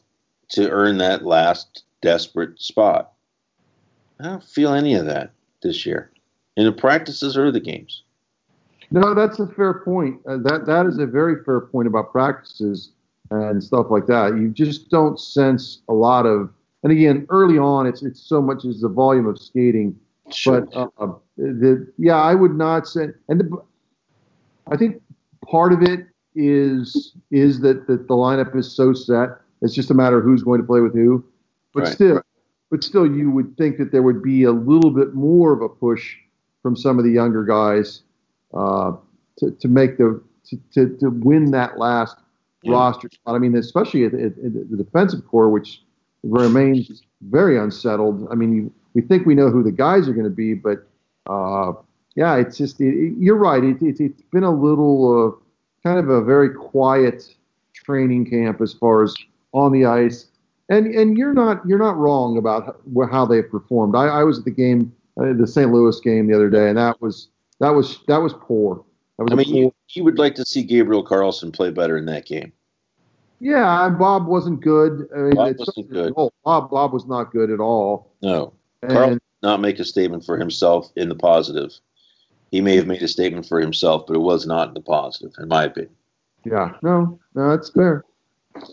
to 0.50 0.70
earn 0.70 0.98
that 0.98 1.24
last 1.24 1.84
desperate 2.02 2.60
spot. 2.60 3.12
I 4.20 4.24
don't 4.24 4.44
feel 4.44 4.72
any 4.72 4.94
of 4.94 5.06
that 5.06 5.32
this 5.62 5.84
year 5.84 6.10
in 6.56 6.64
the 6.64 6.72
practices 6.72 7.36
or 7.36 7.50
the 7.52 7.60
games. 7.60 8.02
No, 8.90 9.14
that's 9.14 9.38
a 9.38 9.46
fair 9.46 9.74
point. 9.74 10.20
Uh, 10.26 10.38
that 10.38 10.64
that 10.66 10.86
is 10.86 10.98
a 10.98 11.06
very 11.06 11.42
fair 11.44 11.60
point 11.60 11.86
about 11.86 12.10
practices 12.10 12.92
and 13.30 13.62
stuff 13.62 13.86
like 13.90 14.06
that. 14.06 14.36
You 14.36 14.48
just 14.48 14.88
don't 14.90 15.20
sense 15.20 15.82
a 15.88 15.92
lot 15.92 16.26
of. 16.26 16.50
And 16.82 16.92
again, 16.92 17.26
early 17.28 17.58
on, 17.58 17.86
it's 17.86 18.02
it's 18.02 18.20
so 18.20 18.40
much 18.40 18.64
as 18.64 18.80
the 18.80 18.88
volume 18.88 19.26
of 19.26 19.38
skating. 19.38 19.98
Sure. 20.30 20.62
But 20.62 20.90
uh, 20.98 21.12
the 21.36 21.92
yeah, 21.98 22.16
I 22.16 22.34
would 22.34 22.54
not 22.54 22.86
say. 22.86 23.08
And 23.28 23.40
the, 23.40 23.62
I 24.70 24.76
think 24.76 25.02
part 25.44 25.72
of 25.72 25.82
it 25.82 26.06
is 26.38 27.14
is 27.30 27.60
that, 27.60 27.86
that 27.88 28.08
the 28.08 28.14
lineup 28.14 28.56
is 28.56 28.70
so 28.70 28.92
set. 28.94 29.30
It's 29.62 29.74
just 29.74 29.90
a 29.90 29.94
matter 29.94 30.18
of 30.18 30.24
who's 30.24 30.42
going 30.42 30.60
to 30.60 30.66
play 30.66 30.80
with 30.80 30.94
who. 30.94 31.24
But 31.74 31.84
Right. 31.84 31.92
still, 31.92 32.22
but 32.70 32.84
still, 32.84 33.06
you 33.06 33.30
would 33.30 33.56
think 33.56 33.76
that 33.78 33.90
there 33.92 34.02
would 34.02 34.22
be 34.22 34.44
a 34.44 34.52
little 34.52 34.90
bit 34.90 35.14
more 35.14 35.52
of 35.52 35.60
a 35.62 35.68
push 35.68 36.16
from 36.62 36.76
some 36.76 36.98
of 36.98 37.04
the 37.04 37.10
younger 37.10 37.44
guys 37.44 38.02
uh, 38.54 38.92
to, 39.38 39.50
to 39.50 39.68
make 39.68 39.98
the 39.98 40.20
to, 40.48 40.56
to, 40.74 40.96
to 40.98 41.10
win 41.10 41.50
that 41.50 41.78
last 41.78 42.16
Yeah. 42.62 42.72
roster 42.72 43.08
spot. 43.12 43.34
I 43.34 43.38
mean, 43.38 43.54
especially 43.56 44.04
at, 44.04 44.14
at, 44.14 44.32
at 44.38 44.70
the 44.70 44.76
defensive 44.76 45.26
core, 45.26 45.48
which 45.50 45.82
remains 46.22 47.02
very 47.30 47.58
unsettled. 47.58 48.26
I 48.30 48.34
mean, 48.34 48.54
you, 48.56 48.72
we 48.94 49.02
think 49.02 49.26
we 49.26 49.34
know 49.34 49.50
who 49.50 49.62
the 49.62 49.72
guys 49.72 50.08
are 50.08 50.12
going 50.12 50.24
to 50.24 50.30
be, 50.30 50.54
but 50.54 50.86
uh, 51.28 51.72
yeah, 52.16 52.36
it's 52.36 52.56
just 52.56 52.80
it, 52.80 52.94
it- 52.94 53.14
you're 53.18 53.36
right. 53.36 53.62
It, 53.62 53.82
it, 53.82 54.00
it's 54.00 54.22
been 54.32 54.44
a 54.44 54.50
little 54.54 55.00
uh, 55.28 55.44
kind 55.82 55.98
of 55.98 56.08
a 56.08 56.22
very 56.22 56.50
quiet 56.50 57.34
training 57.74 58.28
camp 58.28 58.60
as 58.60 58.72
far 58.74 59.02
as 59.02 59.14
on 59.52 59.72
the 59.72 59.86
ice. 59.86 60.26
And 60.68 60.86
and 60.94 61.16
you're 61.16 61.32
not 61.32 61.66
you're 61.66 61.78
not 61.78 61.96
wrong 61.96 62.36
about 62.36 62.80
how, 63.10 63.24
they've 63.24 63.48
performed. 63.48 63.96
I, 63.96 64.06
I 64.06 64.24
was 64.24 64.40
at 64.40 64.44
the 64.44 64.50
game, 64.50 64.94
uh, 65.18 65.32
the 65.32 65.46
St. 65.46 65.72
Louis 65.72 65.98
game 66.00 66.26
the 66.26 66.34
other 66.34 66.50
day, 66.50 66.68
and 66.68 66.76
that 66.76 67.00
was 67.00 67.28
that 67.60 67.70
was 67.70 68.00
that 68.06 68.18
was 68.18 68.34
poor. 68.38 68.84
That 69.16 69.24
was 69.24 69.32
I 69.32 69.36
mean, 69.36 69.54
you, 69.54 69.74
you 69.90 70.04
would 70.04 70.18
like 70.18 70.34
to 70.34 70.44
see 70.44 70.62
Gabriel 70.62 71.04
Carlsson 71.04 71.52
play 71.52 71.70
better 71.70 71.96
in 71.96 72.04
that 72.06 72.26
game. 72.26 72.52
Yeah, 73.40 73.88
Bob 73.88 74.26
wasn't 74.26 74.60
good. 74.60 75.08
I 75.14 75.18
mean, 75.20 75.34
Bob 75.34 75.56
wasn't 75.58 75.90
good. 75.90 76.14
Bob, 76.44 76.70
Bob 76.70 76.92
was 76.92 77.06
not 77.06 77.32
good 77.32 77.50
at 77.50 77.60
all. 77.60 78.12
No, 78.20 78.52
And 78.82 78.92
Carl 78.92 79.10
did 79.10 79.22
not 79.42 79.60
make 79.60 79.78
a 79.78 79.84
statement 79.84 80.24
for 80.24 80.36
himself 80.36 80.90
in 80.96 81.08
the 81.08 81.14
positive. 81.14 81.72
He 82.50 82.60
may 82.60 82.76
have 82.76 82.86
made 82.86 83.02
a 83.02 83.08
statement 83.08 83.46
for 83.46 83.60
himself, 83.60 84.06
but 84.06 84.16
it 84.16 84.20
was 84.20 84.46
not 84.46 84.68
in 84.68 84.74
the 84.74 84.80
positive, 84.80 85.32
in 85.38 85.48
my 85.48 85.64
opinion. 85.64 85.94
yeah, 86.44 86.72
no, 86.82 87.18
no, 87.34 87.50
that's 87.50 87.70
fair. 87.70 88.04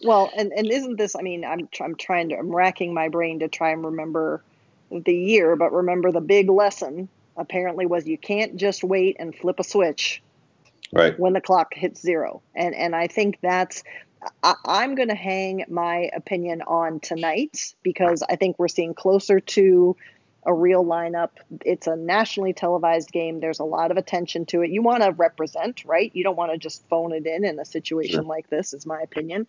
Well, 0.04 0.32
and, 0.36 0.52
and 0.54 0.72
isn't 0.72 0.98
this? 0.98 1.16
I 1.16 1.22
mean, 1.22 1.44
I'm 1.46 1.68
I'm 1.82 1.96
trying 1.96 2.30
to 2.30 2.38
I'm 2.38 2.54
racking 2.54 2.94
my 2.94 3.10
brain 3.10 3.40
to 3.40 3.48
try 3.48 3.72
and 3.72 3.84
remember 3.86 4.44
the 4.90 5.14
year, 5.16 5.56
but 5.56 5.74
remember 5.74 6.12
the 6.12 6.22
big 6.22 6.50
lesson 6.50 7.10
apparently 7.38 7.86
was 7.86 8.08
you 8.08 8.18
can't 8.18 8.56
just 8.56 8.84
wait 8.84 9.18
and 9.20 9.36
flip 9.36 9.60
a 9.60 9.64
switch 9.64 10.22
Right. 10.94 11.20
when 11.20 11.34
the 11.34 11.42
clock 11.42 11.74
hits 11.74 12.02
zero. 12.02 12.42
And 12.56 12.74
and 12.74 12.96
I 12.96 13.08
think 13.08 13.40
that's 13.42 13.84
I, 14.42 14.56
I'm 14.66 14.96
going 14.96 15.10
to 15.10 15.16
hang 15.16 15.66
my 15.70 16.10
opinion 16.16 16.62
on 16.62 17.00
tonight 17.00 17.76
because 17.84 18.24
I 18.28 18.38
think 18.38 18.58
we're 18.58 18.70
seeing 18.70 18.94
closer 18.94 19.40
to 19.40 19.96
a 20.46 20.54
real 20.54 20.86
lineup. 20.86 21.32
It's 21.66 21.88
a 21.88 21.96
nationally 21.96 22.54
televised 22.54 23.12
game. 23.12 23.40
There's 23.40 23.60
a 23.60 23.64
lot 23.66 23.92
of 23.92 23.98
attention 23.98 24.46
to 24.48 24.62
it. 24.62 24.70
You 24.70 24.82
want 24.84 25.04
to 25.04 25.12
represent, 25.12 25.84
right? 25.86 26.12
You 26.14 26.24
don't 26.24 26.36
want 26.36 26.52
to 26.52 26.58
just 26.58 26.88
phone 26.88 27.14
it 27.14 27.26
in 27.26 27.44
in 27.46 27.60
a 27.60 27.66
situation 27.66 28.22
Sure. 28.22 28.24
like 28.24 28.50
this, 28.50 28.74
is 28.74 28.86
my 28.86 29.02
opinion. 29.02 29.48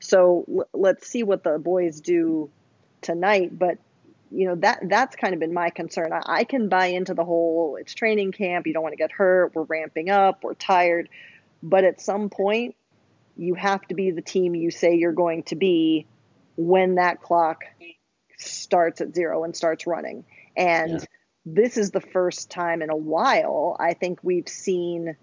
So 0.00 0.44
l- 0.48 0.68
let's 0.72 1.06
see 1.06 1.22
what 1.22 1.44
the 1.44 1.58
boys 1.58 2.00
do 2.00 2.50
tonight. 3.02 3.58
But 3.58 3.78
you 4.32 4.46
know 4.46 4.54
that 4.56 4.78
that's 4.88 5.16
kind 5.16 5.34
of 5.34 5.40
been 5.40 5.52
my 5.52 5.70
concern. 5.70 6.12
I, 6.12 6.22
I 6.24 6.44
can 6.44 6.68
buy 6.68 6.86
into 6.86 7.14
the 7.14 7.24
whole 7.24 7.76
it's 7.80 7.94
training 7.94 8.32
camp. 8.32 8.66
You 8.66 8.72
don't 8.72 8.82
want 8.82 8.92
to 8.92 8.96
get 8.96 9.12
hurt. 9.12 9.54
We're 9.54 9.64
ramping 9.64 10.08
up. 10.08 10.42
We're 10.42 10.54
tired. 10.54 11.08
But 11.62 11.84
at 11.84 12.00
some 12.00 12.30
point, 12.30 12.76
you 13.36 13.54
have 13.54 13.82
to 13.88 13.94
be 13.94 14.10
the 14.10 14.22
team 14.22 14.54
you 14.54 14.70
say 14.70 14.94
you're 14.94 15.12
going 15.12 15.42
to 15.44 15.56
be 15.56 16.06
when 16.56 16.94
that 16.94 17.20
clock 17.20 17.64
starts 18.40 19.00
at 19.00 19.14
zero 19.14 19.44
and 19.44 19.56
starts 19.56 19.86
running. 19.86 20.24
And 20.56 20.92
Yeah. 20.92 21.04
this 21.46 21.76
is 21.76 21.90
the 21.90 22.00
first 22.00 22.50
time 22.50 22.82
in 22.82 22.90
a 22.90 22.96
while 22.96 23.76
I 23.78 23.94
think 23.94 24.20
we've 24.22 24.48
seen 24.48 25.16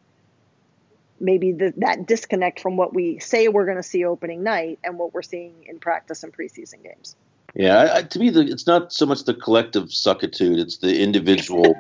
maybe 1.19 1.51
the, 1.51 1.73
that 1.77 2.06
disconnect 2.06 2.60
from 2.60 2.77
what 2.77 2.93
we 2.93 3.19
say 3.19 3.47
we're 3.47 3.65
going 3.65 3.77
to 3.77 3.84
see 3.84 4.06
opening 4.06 4.43
night 4.43 4.80
and 4.84 4.97
what 4.97 5.13
we're 5.13 5.21
seeing 5.21 5.53
in 5.67 5.80
practice 5.80 6.23
and 6.23 6.32
preseason 6.34 6.84
games. 6.84 7.15
Yeah, 7.56 7.91
I, 7.95 8.01
to 8.03 8.19
me, 8.19 8.30
the, 8.30 8.41
it's 8.41 8.67
not 8.67 8.93
so 8.93 9.06
much 9.06 9.23
the 9.23 9.34
collective 9.34 9.86
suckitude; 9.86 10.60
it's 10.60 10.77
the 10.77 11.01
individual 11.01 11.75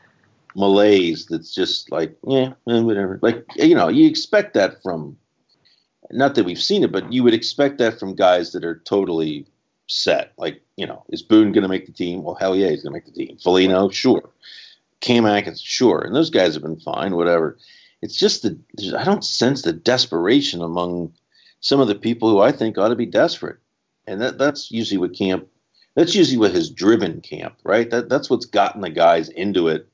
malaise 0.56 1.26
that's 1.26 1.54
just 1.54 1.90
like, 1.90 2.16
yeah, 2.26 2.52
eh, 2.68 2.80
whatever. 2.80 3.18
Like 3.22 3.44
you 3.56 3.74
know, 3.74 3.88
you 3.88 4.06
expect 4.08 4.54
that 4.54 4.82
from. 4.82 5.16
Not 6.10 6.34
that 6.34 6.44
we've 6.44 6.60
seen 6.60 6.84
it, 6.84 6.92
but 6.92 7.10
you 7.10 7.22
would 7.22 7.32
expect 7.32 7.78
that 7.78 7.98
from 7.98 8.14
guys 8.14 8.52
that 8.52 8.62
are 8.62 8.80
totally 8.80 9.46
set. 9.86 10.32
Like, 10.38 10.62
you 10.76 10.86
know, 10.86 11.04
is 11.08 11.22
Boone 11.22 11.52
going 11.52 11.62
to 11.62 11.68
make 11.68 11.86
the 11.86 11.92
team? 11.92 12.22
Well, 12.22 12.34
hell 12.34 12.56
yeah, 12.56 12.70
he's 12.70 12.82
going 12.82 12.92
to 12.92 12.98
make 12.98 13.06
the 13.06 13.12
team. 13.12 13.38
Foligno, 13.38 13.88
sure. 13.90 14.30
Cam 15.00 15.26
Atkins, 15.26 15.60
sure, 15.60 16.00
and 16.00 16.14
those 16.14 16.30
guys 16.30 16.54
have 16.54 16.62
been 16.62 16.80
fine, 16.80 17.14
whatever. 17.14 17.58
It's 18.00 18.16
just 18.16 18.42
the 18.42 18.58
I 18.98 19.04
don't 19.04 19.24
sense 19.24 19.62
the 19.62 19.72
desperation 19.72 20.62
among 20.62 21.12
some 21.60 21.80
of 21.80 21.88
the 21.88 21.94
people 21.94 22.30
who 22.30 22.40
I 22.40 22.52
think 22.52 22.78
ought 22.78 22.88
to 22.88 22.96
be 22.96 23.06
desperate, 23.06 23.58
and 24.06 24.20
that 24.22 24.38
that's 24.38 24.70
usually 24.70 24.98
what 24.98 25.14
camp. 25.14 25.46
That's 25.94 26.14
usually 26.14 26.38
what 26.38 26.54
has 26.54 26.70
driven 26.70 27.20
camp, 27.20 27.56
right? 27.64 27.90
That 27.90 28.08
that's 28.08 28.30
what's 28.30 28.46
gotten 28.46 28.80
the 28.80 28.90
guys 28.90 29.28
into 29.28 29.68
it 29.68 29.88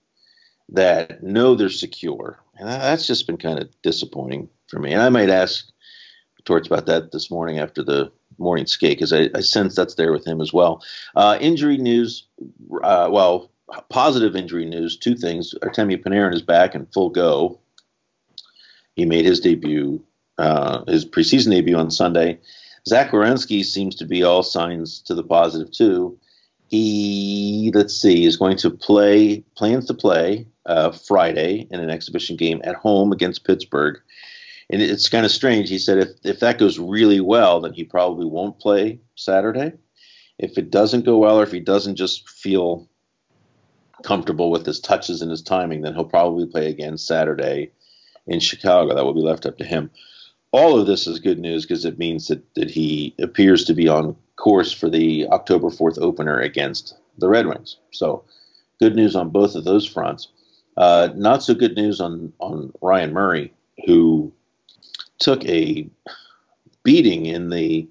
that 0.71 1.25
know 1.25 1.57
they're 1.57 1.71
secure, 1.71 2.39
and 2.57 2.69
that's 2.69 3.07
just 3.07 3.27
been 3.27 3.37
kind 3.37 3.59
of 3.59 3.69
disappointing 3.83 4.49
for 4.69 4.79
me. 4.79 4.93
And 4.93 5.03
I 5.03 5.09
might 5.09 5.31
ask 5.31 5.69
Torts 6.45 6.69
about 6.69 6.87
that 6.87 7.11
this 7.11 7.31
morning 7.31 7.59
after 7.59 7.83
the 7.83 8.13
morning 8.41 8.67
skate 8.67 8.99
because 8.99 9.13
I, 9.13 9.29
I, 9.35 9.41
sense 9.41 9.75
that's 9.75 9.95
there 9.95 10.13
with 10.13 10.27
him 10.27 10.41
as 10.41 10.53
well. 10.53 10.83
Uh, 11.15 11.39
injury 11.41 11.77
news, 11.77 12.27
uh, 12.83 13.09
well, 13.11 13.51
positive 13.89 14.35
injury 14.35 14.65
news. 14.65 14.97
Two 14.97 15.15
things: 15.15 15.55
Artemi 15.63 16.03
Panarin 16.03 16.35
is 16.35 16.43
back 16.43 16.75
in 16.75 16.87
full 16.87 17.11
go. 17.11 17.61
He 18.95 19.05
made 19.05 19.25
his 19.25 19.41
debut, 19.41 20.03
uh, 20.39 20.85
his 20.87 21.05
preseason 21.05 21.51
debut 21.51 21.77
on 21.77 21.91
Sunday. 21.91 22.41
Zach 22.89 23.11
Werenski 23.11 23.65
seems 23.65 23.95
to 23.97 24.07
be 24.07 24.23
all 24.23 24.43
signs 24.43 25.01
to 25.03 25.15
the 25.15 25.23
positive 25.23 25.71
too. 25.71 26.19
He, 26.69 27.73
let's 27.75 27.95
see, 27.95 28.25
is 28.25 28.37
going 28.37 28.57
to 28.59 28.71
play, 28.71 29.45
plans 29.57 29.87
to 29.87 29.95
play 29.95 30.47
uh, 30.67 30.93
Friday 30.93 31.67
in 31.71 31.81
an 31.81 31.91
exhibition 31.91 32.37
game 32.37 32.61
at 32.63 32.77
home 32.77 33.13
against 33.13 33.45
Pittsburgh. 33.45 34.01
And 34.73 34.81
it's 34.81 35.09
kind 35.09 35.27
of 35.27 35.33
strange. 35.33 35.69
He 35.69 35.79
said 35.79 35.99
if, 35.99 36.09
if 36.23 36.41
that 36.41 36.59
goes 36.59 36.79
really 36.79 37.21
well, 37.21 37.61
then 37.61 37.73
he 37.73 37.83
probably 37.83 38.27
won't 38.27 38.61
play 38.61 39.01
Saturday. 39.17 39.73
If 40.39 40.57
it 40.57 40.71
doesn't 40.71 41.05
go 41.05 41.19
well, 41.19 41.41
or 41.41 41.43
if 41.43 41.53
he 41.53 41.61
doesn't 41.61 41.97
just 41.97 42.29
feel 42.29 42.89
comfortable 44.05 44.51
with 44.51 44.65
his 44.65 44.81
touches 44.81 45.23
and 45.23 45.31
his 45.31 45.43
timing, 45.43 45.83
then 45.83 45.95
he'll 45.95 46.05
probably 46.05 46.47
play 46.47 46.69
again 46.69 46.97
Saturday 46.97 47.73
in 48.27 48.39
Chicago. 48.41 48.95
That 48.95 49.05
will 49.05 49.13
be 49.13 49.21
left 49.21 49.45
up 49.45 49.59
to 49.59 49.65
him. 49.65 49.91
All 50.53 50.79
of 50.79 50.87
this 50.87 51.07
is 51.07 51.19
good 51.19 51.39
news 51.39 51.67
because 51.67 51.85
it 51.85 51.99
means 51.99 52.29
that, 52.29 52.43
that 52.55 52.71
he 52.71 53.15
appears 53.19 53.65
to 53.65 53.75
be 53.75 53.89
on 53.89 54.17
course 54.37 54.73
for 54.73 54.89
the 54.89 55.27
October 55.29 55.69
4th 55.69 55.99
opener 56.01 56.41
against 56.41 56.97
the 57.19 57.29
Red 57.29 57.47
Wings. 57.47 57.77
So 57.91 58.25
good 58.79 58.95
news 58.97 59.15
on 59.15 59.31
both 59.31 59.55
of 59.55 59.65
those 59.65 59.87
fronts. 59.87 60.29
Uh, 60.77 61.11
not 61.15 61.43
so 61.43 61.55
good 61.55 61.77
news 61.77 62.01
on, 62.01 62.33
on 62.39 62.73
Ryan 62.81 63.13
Murray, 63.13 63.53
who 63.87 64.33
took 65.21 65.45
a 65.45 65.89
beating 66.83 67.27
in 67.27 67.51
the 67.51 67.87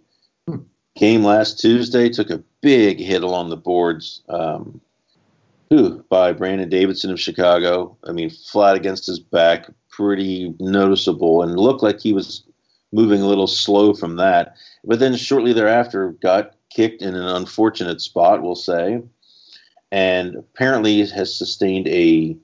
game 0.95 1.23
last 1.23 1.59
Tuesday, 1.59 2.09
took 2.09 2.29
a 2.29 2.43
big 2.61 2.99
hit 2.99 3.23
along 3.23 3.49
the 3.49 3.57
boards 3.57 4.21
um, 4.27 4.81
who, 5.69 6.03
by 6.09 6.33
Brandon 6.33 6.67
Davidson 6.67 7.11
of 7.11 7.19
Chicago. 7.19 7.95
I 8.05 8.11
mean, 8.11 8.29
flat 8.29 8.75
against 8.75 9.07
his 9.07 9.19
back, 9.19 9.67
pretty 9.89 10.53
noticeable, 10.59 11.41
and 11.41 11.57
looked 11.57 11.83
like 11.83 12.01
he 12.01 12.11
was 12.11 12.43
moving 12.91 13.21
a 13.21 13.27
little 13.27 13.47
slow 13.47 13.93
from 13.93 14.17
that. 14.17 14.55
But 14.83 14.99
then 14.99 15.15
shortly 15.15 15.53
thereafter, 15.53 16.11
got 16.21 16.55
kicked 16.69 17.01
in 17.01 17.15
an 17.15 17.25
unfortunate 17.25 18.01
spot, 18.01 18.41
we'll 18.41 18.55
say, 18.55 19.01
and 19.91 20.35
apparently 20.35 21.05
has 21.05 21.33
sustained 21.35 21.87
a 21.87 22.35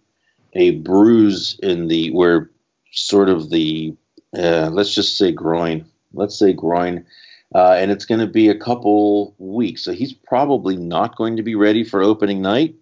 a 0.54 0.72
bruise 0.72 1.60
in 1.62 1.88
the 1.88 2.12
where 2.12 2.50
sort 2.92 3.28
of 3.28 3.50
the 3.50 3.94
uh, 4.38 4.70
let's 4.72 4.94
just 4.94 5.18
say 5.18 5.32
groin. 5.32 5.86
Let's 6.14 6.38
say 6.38 6.54
groin. 6.54 7.06
Uh, 7.54 7.74
and 7.80 7.92
it's 7.92 8.06
going 8.06 8.20
to 8.20 8.28
be 8.28 8.50
a 8.50 8.58
couple 8.58 9.36
weeks. 9.38 9.84
So 9.84 9.94
he's 9.94 10.14
probably 10.14 10.76
not 10.76 11.16
going 11.16 11.38
to 11.38 11.44
be 11.44 11.56
ready 11.56 11.84
for 11.84 12.02
opening 12.02 12.42
night, 12.42 12.76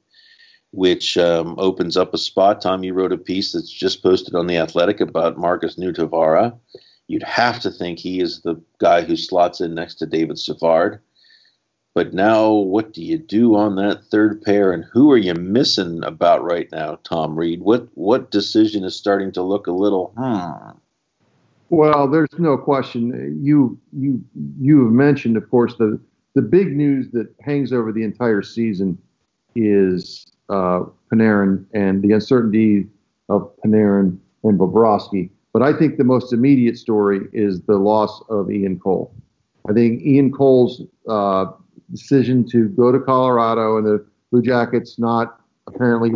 which 0.71 1.17
um, 1.17 1.56
opens 1.58 1.97
up 1.97 2.13
a 2.13 2.17
spot. 2.17 2.62
Tommy 2.62 2.91
wrote 2.91 3.12
a 3.12 3.17
piece 3.17 3.51
that's 3.51 3.71
just 3.71 4.01
posted 4.01 4.36
on 4.36 4.47
The 4.47 4.58
Athletic 4.58 5.01
about 5.01 5.38
Markus 5.38 5.75
Nutivaara. 5.75 6.58
You'd 7.08 7.23
have 7.23 7.60
to 7.62 7.71
think 7.71 7.99
he 7.99 8.21
is 8.21 8.41
the 8.41 8.62
guy 8.79 9.01
who 9.03 9.15
slots 9.15 9.62
in 9.62 9.75
next 9.75 9.95
to 9.95 10.06
David 10.06 10.39
Savard. 10.39 11.01
But 11.93 12.13
now, 12.13 12.51
what 12.51 12.93
do 12.93 13.03
you 13.03 13.19
do 13.19 13.56
on 13.56 13.75
that 13.75 14.06
third 14.06 14.41
pair, 14.41 14.71
and 14.71 14.84
who 14.84 15.12
are 15.12 15.17
you 15.17 15.36
missing 15.36 16.03
about 16.03 16.43
right 16.43 16.67
now, 16.71 16.97
Tom 17.03 17.38
Reed? 17.38 17.62
What 17.62 17.89
what 17.93 18.32
decision 18.32 18.84
is 18.84 18.95
starting 18.95 19.32
to 19.34 19.43
look 19.43 19.67
a 19.67 19.71
little 19.71 20.12
hmm? 20.17 20.77
Well, 21.73 22.07
there's 22.07 22.38
no 22.38 22.55
question. 22.55 23.41
You 23.41 23.79
you 23.91 24.23
you 24.59 24.83
have 24.83 24.93
mentioned, 24.93 25.38
of 25.38 25.49
course, 25.49 25.75
the 25.75 25.99
the 26.36 26.41
big 26.43 26.77
news 26.77 27.09
that 27.13 27.33
hangs 27.41 27.73
over 27.73 27.91
the 27.91 28.03
entire 28.03 28.43
season 28.43 28.95
is 29.55 30.27
uh, 30.49 30.81
Panarin 31.12 31.65
and 31.73 32.03
the 32.03 32.12
uncertainty 32.12 32.86
of 33.27 33.51
Panarin 33.65 34.19
and 34.43 34.59
Bobrovsky. 34.59 35.31
But 35.51 35.63
I 35.63 35.73
think 35.73 35.97
the 35.97 36.03
most 36.03 36.31
immediate 36.31 36.77
story 36.77 37.21
is 37.33 37.63
the 37.63 37.77
loss 37.77 38.21
of 38.29 38.51
Ian 38.51 38.79
Cole. 38.79 39.12
I 39.67 39.73
think 39.73 40.03
Ian 40.03 40.31
Cole's 40.31 40.83
uh, 41.09 41.45
decision 41.91 42.47
to 42.49 42.69
go 42.69 42.91
to 42.91 42.99
Colorado 42.99 43.77
and 43.77 43.88
the 43.88 44.05
Blue 44.29 44.43
Jackets 44.43 44.99
not 44.99 45.41
apparently 45.65 46.12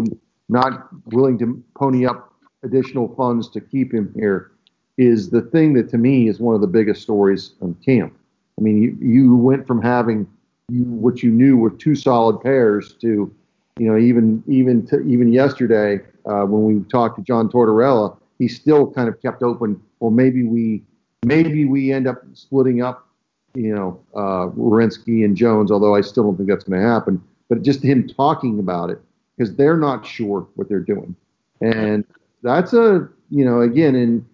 not 0.49 0.87
willing 1.07 1.39
to 1.39 1.63
pony 1.75 2.05
up 2.05 2.31
additional 2.61 3.15
funds 3.15 3.49
to 3.49 3.59
keep 3.59 3.91
him 3.91 4.13
here 4.15 4.51
is 4.97 5.29
the 5.29 5.41
thing 5.41 5.73
that 5.73 5.89
to 5.89 5.97
me 5.97 6.27
is 6.27 6.39
one 6.39 6.55
of 6.55 6.61
the 6.61 6.67
biggest 6.67 7.01
stories 7.01 7.53
on 7.61 7.75
camp. 7.85 8.13
I 8.59 8.63
mean, 8.63 8.81
you, 8.81 8.97
you 8.99 9.35
went 9.35 9.67
from 9.67 9.81
having 9.81 10.27
you 10.69 10.83
what 10.83 11.23
you 11.23 11.31
knew 11.31 11.57
were 11.57 11.69
two 11.69 11.95
solid 11.95 12.41
pairs 12.41 12.93
to, 13.01 13.33
you 13.79 13.91
know, 13.91 13.97
even 13.97 14.43
even 14.47 14.85
to, 14.87 14.99
even 15.01 15.31
yesterday 15.31 15.99
uh, 16.25 16.43
when 16.43 16.63
we 16.63 16.83
talked 16.89 17.17
to 17.17 17.23
John 17.23 17.49
Tortorella, 17.49 18.17
he 18.39 18.47
still 18.47 18.91
kind 18.91 19.07
of 19.07 19.21
kept 19.21 19.43
open. 19.43 19.81
Well, 19.99 20.11
maybe 20.11 20.43
we 20.43 20.83
maybe 21.25 21.65
we 21.65 21.91
end 21.93 22.07
up 22.07 22.23
splitting 22.33 22.81
up, 22.81 23.07
you 23.53 23.73
know, 23.73 23.99
uh, 24.15 24.49
Werenski 24.49 25.23
and 25.23 25.37
Jones. 25.37 25.71
Although 25.71 25.95
I 25.95 26.01
still 26.01 26.23
don't 26.23 26.37
think 26.37 26.49
that's 26.49 26.63
going 26.63 26.81
to 26.81 26.87
happen. 26.87 27.23
But 27.49 27.61
just 27.61 27.81
him 27.81 28.07
talking 28.07 28.59
about 28.59 28.89
it 28.89 28.99
because 29.37 29.55
they're 29.55 29.77
not 29.77 30.05
sure 30.05 30.47
what 30.55 30.67
they're 30.67 30.79
doing, 30.79 31.15
and 31.61 32.03
that's 32.43 32.73
a 32.73 33.07
you 33.29 33.45
know 33.45 33.61
again 33.61 33.95
in 33.95 34.25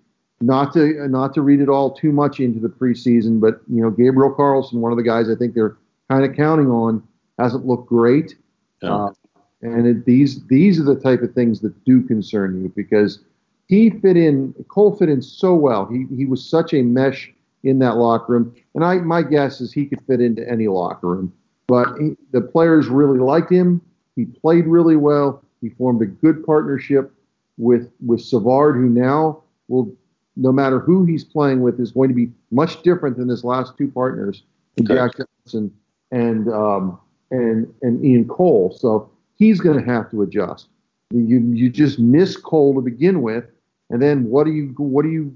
not 0.45 0.73
to 0.73 1.08
not 1.08 1.34
to 1.34 1.41
read 1.41 1.62
it 1.62 1.69
all 1.69 1.91
too 1.91 2.12
much 2.12 2.39
into 2.39 2.60
the 2.60 2.67
preseason, 2.67 3.39
but 3.39 3.62
you 3.67 3.82
know 3.82 3.89
Gabriel 3.89 4.34
Carlsson, 4.34 4.79
one 4.79 4.91
of 4.91 4.97
the 4.97 5.03
guys 5.03 5.29
I 5.29 5.36
think 5.36 5.53
they're 5.53 5.77
kind 6.10 6.25
of 6.25 6.36
counting 6.36 6.69
on, 6.69 7.03
hasn't 7.39 7.65
looked 7.65 7.88
great. 7.88 8.36
Yeah. 8.82 8.95
Uh, 8.95 9.13
and 9.62 9.88
it, 9.88 10.06
these 10.06 10.45
these 10.47 10.79
are 10.79 10.84
the 10.84 10.99
type 10.99 11.21
of 11.21 11.34
things 11.34 11.62
that 11.62 11.86
do 11.86 12.01
concern 12.01 12.62
you 12.62 12.71
because 12.75 13.19
he 13.67 13.89
fit 13.89 14.17
in 14.17 14.53
Cole 14.67 14.95
fit 14.95 15.10
in 15.10 15.21
so 15.21 15.56
well. 15.56 15.86
He 15.86 16.06
he 16.15 16.25
was 16.25 16.45
such 16.45 16.73
a 16.73 16.82
mesh 16.82 17.32
in 17.63 17.79
that 17.79 17.95
locker 17.95 18.34
room, 18.34 18.56
and 18.75 18.84
I 18.84 18.95
my 18.95 19.23
guess 19.23 19.62
is 19.62 19.71
he 19.71 19.86
could 19.86 20.01
fit 20.06 20.19
into 20.19 20.47
any 20.49 20.67
locker 20.67 21.08
room. 21.08 21.34
But 21.67 21.95
he, 21.97 22.17
the 22.32 22.41
players 22.41 22.88
really 22.88 23.19
liked 23.19 23.51
him. 23.51 23.82
He 24.17 24.25
played 24.25 24.67
really 24.67 24.97
well. 24.97 25.43
He 25.62 25.69
formed 25.69 26.01
a 26.01 26.06
good 26.06 26.45
partnership 26.45 27.13
with 27.58 27.89
with 28.06 28.21
Savard, 28.21 28.75
who 28.75 28.89
now 28.89 29.43
will 29.69 29.95
no 30.36 30.52
matter 30.52 30.80
who 30.80 31.06
he's 31.06 31.24
playing 31.24 31.62
with, 31.62 31.80
is 31.80 31.91
going 31.91 32.10
to 32.10 32.15
be 32.15 32.32
much 32.52 32.82
different 32.82 33.17
than 33.17 33.30
his 33.30 33.43
last 33.43 33.78
two 33.78 33.88
partners, 33.89 34.43
okay. 34.80 34.96
Jack 34.96 35.12
Johnson 35.17 35.72
and 36.12 36.48
um, 36.50 37.00
and 37.32 37.74
and 37.82 38.04
Ian 38.04 38.28
Cole. 38.28 38.76
So 38.78 39.10
he's 39.36 39.60
going 39.60 39.84
to 39.84 39.91
have 39.91 40.10
to 40.12 40.22
adjust. 40.22 40.67
You 41.12 41.39
you 41.39 41.69
just 41.69 42.00
miss 42.00 42.38
Cole 42.38 42.76
to 42.76 42.82
begin 42.82 43.22
with, 43.22 43.46
and 43.89 44.02
then 44.02 44.26
what 44.30 44.48
are 44.48 44.52
you 44.52 44.74
what 44.78 45.06
are 45.06 45.10
you 45.12 45.36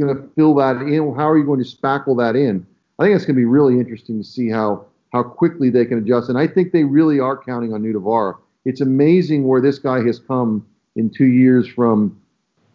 going 0.00 0.16
to 0.16 0.28
fill 0.34 0.54
that 0.56 0.76
in? 0.76 1.14
How 1.14 1.28
are 1.28 1.38
you 1.38 1.44
going 1.44 1.62
to 1.62 1.68
spackle 1.68 2.16
that 2.18 2.36
in? 2.36 2.66
I 2.98 3.04
think 3.04 3.16
it's 3.16 3.24
going 3.24 3.36
to 3.36 3.40
be 3.40 3.44
really 3.44 3.78
interesting 3.78 4.18
to 4.18 4.24
see 4.26 4.48
how 4.48 4.86
how 5.12 5.22
quickly 5.22 5.70
they 5.70 5.84
can 5.84 5.98
adjust. 5.98 6.28
And 6.28 6.38
I 6.38 6.46
think 6.46 6.72
they 6.72 6.84
really 6.84 7.20
are 7.20 7.36
counting 7.36 7.72
on 7.74 7.82
Nutivaara. 7.82 8.36
It's 8.64 8.80
amazing 8.80 9.46
where 9.46 9.60
this 9.60 9.78
guy 9.78 10.02
has 10.04 10.18
come 10.18 10.66
in 10.96 11.10
two 11.10 11.26
years 11.26 11.68
from 11.68 12.18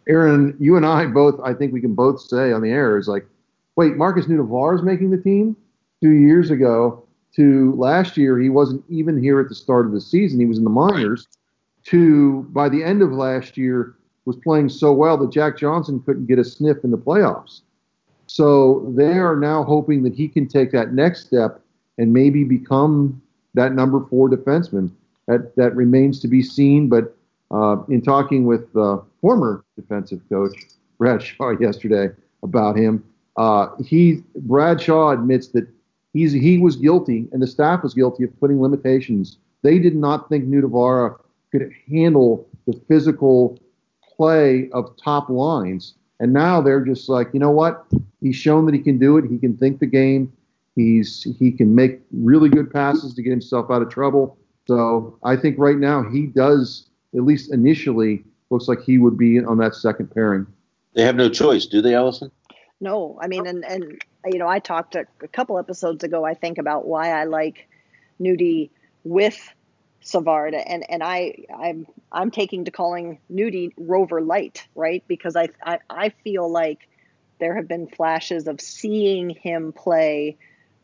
Aaron, 0.08 0.56
you 0.58 0.76
and 0.76 0.86
I 0.86 1.06
both, 1.06 1.38
I 1.44 1.52
think 1.54 1.72
we 1.72 1.80
can 1.80 1.94
both 1.94 2.20
say 2.20 2.52
on 2.52 2.62
the 2.62 2.70
air 2.70 2.96
is 2.96 3.08
like, 3.08 3.26
wait, 3.76 3.96
Markus 3.96 4.26
Nutivaara 4.26 4.76
is 4.76 4.82
making 4.82 5.10
the 5.10 5.18
team 5.18 5.56
two 6.02 6.12
years 6.12 6.50
ago. 6.50 7.04
To 7.36 7.74
last 7.74 8.16
year, 8.16 8.38
he 8.38 8.48
wasn't 8.48 8.82
even 8.88 9.22
here 9.22 9.38
at 9.38 9.48
the 9.48 9.54
start 9.54 9.86
of 9.86 9.92
the 9.92 10.00
season. 10.00 10.40
He 10.40 10.46
was 10.46 10.58
in 10.58 10.64
the 10.64 10.70
minors. 10.70 11.28
To 11.84 12.42
by 12.50 12.68
the 12.68 12.82
end 12.82 13.02
of 13.02 13.12
last 13.12 13.56
year, 13.56 13.96
was 14.24 14.36
playing 14.36 14.68
so 14.68 14.92
well 14.92 15.16
that 15.16 15.30
Jack 15.30 15.56
Johnson 15.56 16.02
couldn't 16.04 16.26
get 16.26 16.38
a 16.38 16.44
sniff 16.44 16.84
in 16.84 16.90
the 16.90 16.98
playoffs. 16.98 17.60
So 18.26 18.92
they 18.96 19.18
are 19.18 19.36
now 19.36 19.62
hoping 19.62 20.02
that 20.02 20.14
he 20.14 20.28
can 20.28 20.46
take 20.46 20.70
that 20.72 20.92
next 20.92 21.26
step 21.26 21.60
and 21.96 22.12
maybe 22.12 22.44
become 22.44 23.20
that 23.54 23.72
number 23.72 24.04
four 24.08 24.28
defenseman. 24.28 24.90
That 25.26 25.54
that 25.56 25.74
remains 25.76 26.20
to 26.20 26.28
be 26.28 26.42
seen. 26.42 26.88
But 26.88 27.16
uh, 27.50 27.82
in 27.88 28.02
talking 28.02 28.44
with 28.46 28.74
uh, 28.76 28.98
former 29.20 29.64
defensive 29.80 30.20
coach 30.28 30.52
Brad 30.98 31.22
Shaw 31.22 31.50
yesterday 31.58 32.08
about 32.42 32.76
him. 32.76 33.04
Uh, 33.36 33.68
he 33.84 34.22
Brad 34.36 34.80
Shaw 34.80 35.10
admits 35.10 35.48
that 35.48 35.66
he's 36.12 36.32
he 36.32 36.58
was 36.58 36.76
guilty 36.76 37.28
and 37.32 37.40
the 37.40 37.46
staff 37.46 37.82
was 37.82 37.94
guilty 37.94 38.24
of 38.24 38.40
putting 38.40 38.60
limitations. 38.60 39.38
They 39.62 39.78
did 39.78 39.94
not 39.94 40.28
think 40.28 40.44
Nutivaara 40.44 41.18
could 41.50 41.72
handle 41.90 42.48
the 42.66 42.78
physical 42.88 43.58
play 44.16 44.68
of 44.72 44.94
top 45.02 45.28
lines. 45.28 45.94
And 46.20 46.32
now 46.32 46.60
they're 46.60 46.84
just 46.84 47.08
like, 47.08 47.28
you 47.32 47.40
know 47.40 47.50
what? 47.50 47.86
He's 48.20 48.36
shown 48.36 48.66
that 48.66 48.74
he 48.74 48.80
can 48.80 48.98
do 48.98 49.16
it. 49.16 49.24
He 49.30 49.38
can 49.38 49.56
think 49.56 49.78
the 49.78 49.86
game. 49.86 50.32
He's 50.74 51.26
he 51.38 51.50
can 51.50 51.74
make 51.74 52.00
really 52.12 52.48
good 52.48 52.72
passes 52.72 53.14
to 53.14 53.22
get 53.22 53.30
himself 53.30 53.70
out 53.70 53.82
of 53.82 53.88
trouble. 53.88 54.36
So 54.66 55.18
I 55.24 55.36
think 55.36 55.56
right 55.58 55.78
now 55.78 56.02
he 56.02 56.26
does, 56.26 56.88
at 57.16 57.22
least 57.22 57.52
initially, 57.52 58.24
looks 58.50 58.68
like 58.68 58.82
he 58.82 58.98
would 58.98 59.16
be 59.16 59.42
on 59.44 59.58
that 59.58 59.74
second 59.74 60.12
pairing. 60.12 60.46
They 60.94 61.02
have 61.02 61.16
no 61.16 61.28
choice, 61.28 61.66
do 61.66 61.80
they, 61.82 61.94
Alison? 61.94 62.30
No, 62.80 63.18
I 63.20 63.26
mean, 63.26 63.46
and 63.46 63.64
and 63.64 64.00
you 64.26 64.38
know, 64.38 64.48
I 64.48 64.58
talked 64.58 64.94
a, 64.94 65.06
a 65.22 65.28
couple 65.28 65.58
episodes 65.58 66.04
ago. 66.04 66.24
I 66.24 66.34
think 66.34 66.58
about 66.58 66.86
why 66.86 67.10
I 67.10 67.24
like 67.24 67.68
Nudie 68.20 68.70
with 69.04 69.52
Savard, 70.00 70.54
and 70.54 70.88
and 70.88 71.02
I 71.02 71.44
I'm 71.56 71.86
I'm 72.12 72.30
taking 72.30 72.64
to 72.66 72.70
calling 72.70 73.18
Nudie 73.30 73.72
Rover 73.76 74.20
Light, 74.20 74.66
right? 74.74 75.02
Because 75.08 75.34
I 75.36 75.48
I, 75.62 75.78
I 75.90 76.08
feel 76.10 76.50
like 76.50 76.88
there 77.40 77.56
have 77.56 77.68
been 77.68 77.88
flashes 77.88 78.46
of 78.46 78.60
seeing 78.60 79.30
him 79.30 79.72
play 79.72 80.36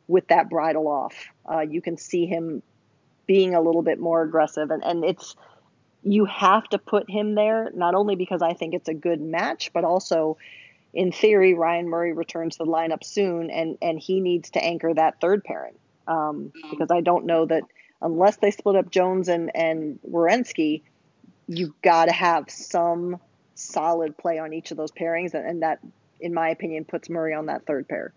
with 0.08 0.28
that 0.28 0.50
bridle 0.50 0.88
off. 0.88 1.14
Uh, 1.50 1.60
you 1.60 1.80
can 1.80 1.96
see 1.96 2.26
him 2.26 2.62
being 3.26 3.54
a 3.54 3.60
little 3.60 3.82
bit 3.82 4.00
more 4.00 4.22
aggressive, 4.22 4.70
and 4.70 4.82
and 4.84 5.04
it's 5.04 5.36
you 6.04 6.26
have 6.26 6.68
to 6.68 6.78
put 6.78 7.10
him 7.10 7.34
there 7.34 7.70
not 7.74 7.94
only 7.94 8.14
because 8.14 8.42
I 8.42 8.52
think 8.52 8.74
it's 8.74 8.88
a 8.88 8.94
good 8.94 9.20
match, 9.20 9.70
but 9.72 9.84
also 9.84 10.36
in 10.92 11.10
theory, 11.10 11.54
Ryan 11.54 11.88
Murray 11.88 12.12
returns 12.12 12.56
to 12.56 12.64
the 12.64 12.70
lineup 12.70 13.02
soon, 13.02 13.50
and 13.50 13.76
and 13.82 13.98
he 13.98 14.20
needs 14.20 14.50
to 14.50 14.64
anchor 14.64 14.94
that 14.94 15.20
third 15.20 15.42
pairing 15.42 15.74
um, 16.06 16.52
because 16.70 16.90
I 16.90 17.00
don't 17.00 17.26
know 17.26 17.46
that 17.46 17.64
unless 18.00 18.36
they 18.36 18.50
split 18.50 18.76
up 18.76 18.90
Jones 18.90 19.28
and 19.28 19.50
and 19.56 19.98
Werenski, 20.08 20.82
you've 21.48 21.80
got 21.82 22.06
to 22.06 22.12
have 22.12 22.48
some 22.48 23.18
solid 23.54 24.16
play 24.16 24.38
on 24.38 24.52
each 24.52 24.70
of 24.70 24.76
those 24.76 24.92
pairings, 24.92 25.34
and, 25.34 25.46
and 25.46 25.62
that, 25.62 25.80
in 26.20 26.32
my 26.32 26.48
opinion, 26.48 26.84
puts 26.84 27.10
Murray 27.10 27.34
on 27.34 27.46
that 27.46 27.66
third 27.66 27.88
pair. 27.88 28.12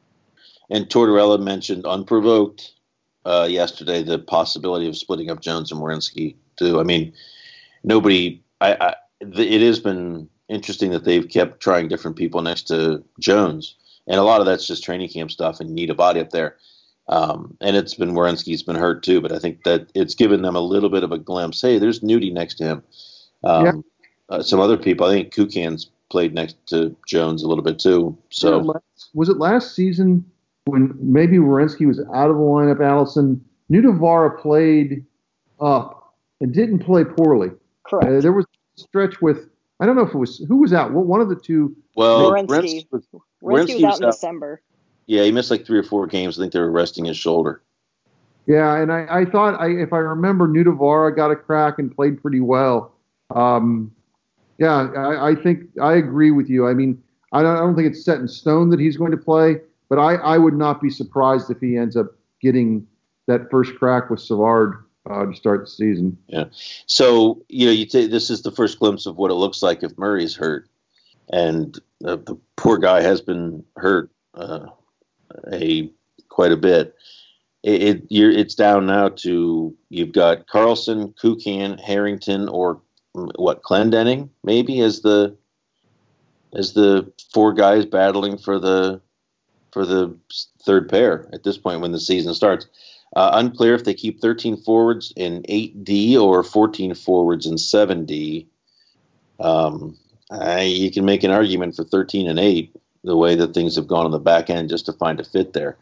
And 0.70 0.88
Tortorella 0.88 1.42
mentioned 1.42 1.86
unprovoked 1.86 2.74
uh, 3.26 3.48
yesterday 3.50 4.04
the 4.04 4.20
possibility 4.20 4.88
of 4.88 4.98
splitting 4.98 5.30
up 5.30 5.42
Jones 5.42 5.72
and 5.72 5.82
Werenski 5.82 6.36
too. 6.58 6.80
I 6.80 6.84
mean, 6.84 7.14
nobody. 7.88 8.44
I, 8.62 8.74
I 8.74 8.96
it 9.20 9.62
has 9.62 9.80
been 9.80 10.30
interesting 10.48 10.92
that 10.92 11.04
they've 11.04 11.28
kept 11.28 11.60
trying 11.60 11.88
different 11.88 12.18
people 12.18 12.42
next 12.42 12.64
to 12.68 13.04
Jones, 13.20 13.76
and 14.06 14.20
a 14.20 14.24
lot 14.24 14.42
of 14.42 14.46
that's 14.46 14.68
just 14.68 14.84
training 14.84 15.10
camp 15.10 15.32
stuff 15.32 15.60
and 15.60 15.72
need 15.72 15.90
a 15.90 15.96
body 15.96 16.20
up 16.20 16.30
there. 16.30 16.58
Um, 17.10 17.58
and 17.62 17.76
it's 17.76 17.94
been 17.94 18.12
Werenski's 18.12 18.64
been 18.64 18.76
hurt 18.76 19.02
too, 19.02 19.22
but 19.22 19.32
I 19.32 19.40
think 19.40 19.64
that 19.64 19.90
it's 19.96 20.14
given 20.14 20.42
them 20.42 20.56
a 20.56 20.62
little 20.62 20.90
bit 20.90 21.04
of 21.04 21.12
a 21.12 21.18
glimpse. 21.18 21.62
Hey, 21.62 21.80
there's 21.80 22.02
Nudie 22.02 22.34
next 22.34 22.56
to 22.56 22.64
him. 22.66 22.84
Um, 23.44 23.66
yeah. 23.66 23.72
uh, 24.30 24.44
some 24.44 24.60
other 24.60 24.78
people, 24.78 25.08
I 25.08 25.12
think 25.12 25.34
Kukan's 25.34 25.90
played 26.10 26.34
next 26.34 26.58
to 26.68 26.96
Jones 27.08 27.44
a 27.44 27.48
little 27.48 27.64
bit 27.64 27.80
too. 27.80 28.18
So 28.30 28.58
yeah, 28.62 28.80
was 29.14 29.30
it 29.30 29.38
last 29.38 29.74
season 29.74 30.30
when 30.66 30.94
maybe 31.00 31.38
Werenski 31.38 31.88
was 31.88 32.00
out 32.14 32.30
of 32.30 32.36
the 32.36 32.42
lineup? 32.42 32.86
Alison 32.86 33.44
Nutivaara 33.72 34.38
played 34.40 35.06
up 35.62 36.14
and 36.42 36.54
didn't 36.54 36.80
play 36.80 37.06
poorly. 37.06 37.52
Correct. 37.90 38.08
Uh, 38.08 38.22
there 38.22 38.34
was 38.34 38.46
a 38.46 38.82
stretch 38.82 39.22
with 39.22 39.50
I 39.80 39.86
don't 39.86 39.96
know 39.96 40.04
if 40.04 40.14
it 40.14 40.18
was 40.18 40.40
who 40.48 40.58
was 40.58 40.74
out. 40.74 40.92
one 40.92 41.22
of 41.22 41.30
the 41.30 41.36
two. 41.36 41.76
Well, 41.96 42.32
Werenski 42.32 42.86
was, 42.92 43.08
was 43.42 43.70
out 43.70 43.70
in 43.70 43.86
out. 43.86 44.12
December. 44.12 44.62
Yeah, 45.06 45.24
he 45.24 45.32
missed 45.32 45.52
like 45.52 45.66
three 45.66 45.80
or 45.80 45.84
four 45.84 46.06
games. 46.08 46.38
I 46.38 46.44
think 46.44 46.54
they 46.54 46.60
were 46.60 46.72
resting 46.72 47.06
his 47.06 47.18
shoulder. 47.18 47.62
Yeah, 48.46 48.78
and 48.78 48.92
I, 48.92 49.06
I 49.10 49.26
thought 49.26 49.60
I, 49.60 49.68
if 49.68 49.94
I 49.94 49.98
remember, 49.98 50.48
Nutivaara 50.48 51.16
got 51.16 51.32
a 51.32 51.36
crack 51.36 51.80
and 51.80 51.94
played 51.94 52.22
pretty 52.22 52.40
well. 52.40 52.94
Um, 53.34 53.92
yeah, 54.58 54.90
I, 54.96 55.32
I, 55.32 55.36
think 55.36 55.66
I 55.82 55.96
agree 55.96 56.32
with 56.32 56.50
you. 56.50 56.66
I 56.66 56.74
mean, 56.74 57.02
I 57.34 57.42
don't, 57.42 57.58
I 57.58 57.60
don't 57.60 57.76
think 57.76 57.88
it's 57.90 58.04
set 58.04 58.20
in 58.20 58.28
stone 58.28 58.70
that 58.70 58.80
he's 58.80 58.96
going 58.96 59.12
to 59.12 59.18
play, 59.18 59.58
but 59.90 60.00
I, 60.00 60.16
I 60.16 60.38
would 60.38 60.54
not 60.54 60.82
be 60.82 60.90
surprised 60.90 61.52
if 61.52 61.60
he 61.60 61.78
ends 61.78 61.98
up 61.98 62.08
getting 62.42 62.88
that 63.28 63.52
first 63.52 63.76
crack 63.76 64.10
with 64.10 64.22
Savard 64.22 64.86
to 65.08 65.36
start 65.36 65.62
the 65.62 65.72
season. 65.72 66.18
Yeah. 66.28 66.46
So 66.86 67.44
you 67.50 67.68
know, 67.68 67.72
you 67.72 67.86
t- 67.86 68.08
this 68.08 68.30
is 68.30 68.42
the 68.42 68.52
first 68.52 68.80
glimpse 68.80 69.06
of 69.06 69.18
what 69.18 69.32
it 69.32 69.36
looks 69.36 69.62
like 69.62 69.84
if 69.84 69.98
Murray's 69.98 70.36
hurt, 70.36 70.70
and 71.30 71.78
uh, 72.06 72.18
the 72.18 72.38
poor 72.56 72.78
guy 72.78 73.02
has 73.02 73.22
been 73.22 73.64
hurt 73.76 74.12
uh, 74.34 74.68
a 75.52 75.92
quite 76.30 76.52
a 76.52 76.58
bit. 76.58 76.96
It, 77.64 77.82
it 77.82 78.04
it's 78.10 78.56
down 78.56 78.86
now 78.86 79.10
to 79.10 79.76
you've 79.90 80.14
got 80.14 80.48
Carlsson, 80.48 81.14
Kukan, 81.16 81.80
Harrington, 81.80 82.48
or 82.50 82.82
what 83.14 83.64
Clendening 83.64 84.30
maybe 84.44 84.80
as 84.82 85.02
the 85.02 85.36
as 86.54 86.74
the 86.74 87.12
four 87.34 87.54
guys 87.54 87.86
battling 87.86 88.38
for 88.38 88.60
the 88.60 89.02
for 89.72 89.86
the 89.86 90.16
third 90.66 90.90
pair 90.90 91.30
at 91.34 91.44
this 91.44 91.58
point 91.58 91.82
when 91.82 91.92
the 91.92 92.00
season 92.00 92.34
starts. 92.34 92.68
Uh, 93.16 93.32
unclear 93.34 93.74
if 93.74 93.84
they 93.84 93.94
keep 93.94 94.20
13 94.20 94.58
forwards 94.58 95.14
in 95.16 95.42
8D 95.44 96.20
or 96.20 96.44
14 96.44 96.94
forwards 96.94 97.46
in 97.46 97.56
7D. 97.56 98.46
Um, 99.40 99.98
I, 100.30 100.64
you 100.64 100.92
can 100.92 101.06
make 101.06 101.24
an 101.24 101.32
argument 101.32 101.76
for 101.76 101.84
13 101.84 102.28
and 102.28 102.40
8 102.40 102.76
the 103.04 103.16
way 103.16 103.36
that 103.36 103.54
things 103.54 103.76
have 103.76 103.88
gone 103.88 104.06
on 104.06 104.12
the 104.12 104.20
back 104.20 104.50
end 104.50 104.70
just 104.70 104.86
to 104.88 104.94
find 104.94 105.20
a 105.20 105.24
fit 105.24 105.54
there. 105.54 105.78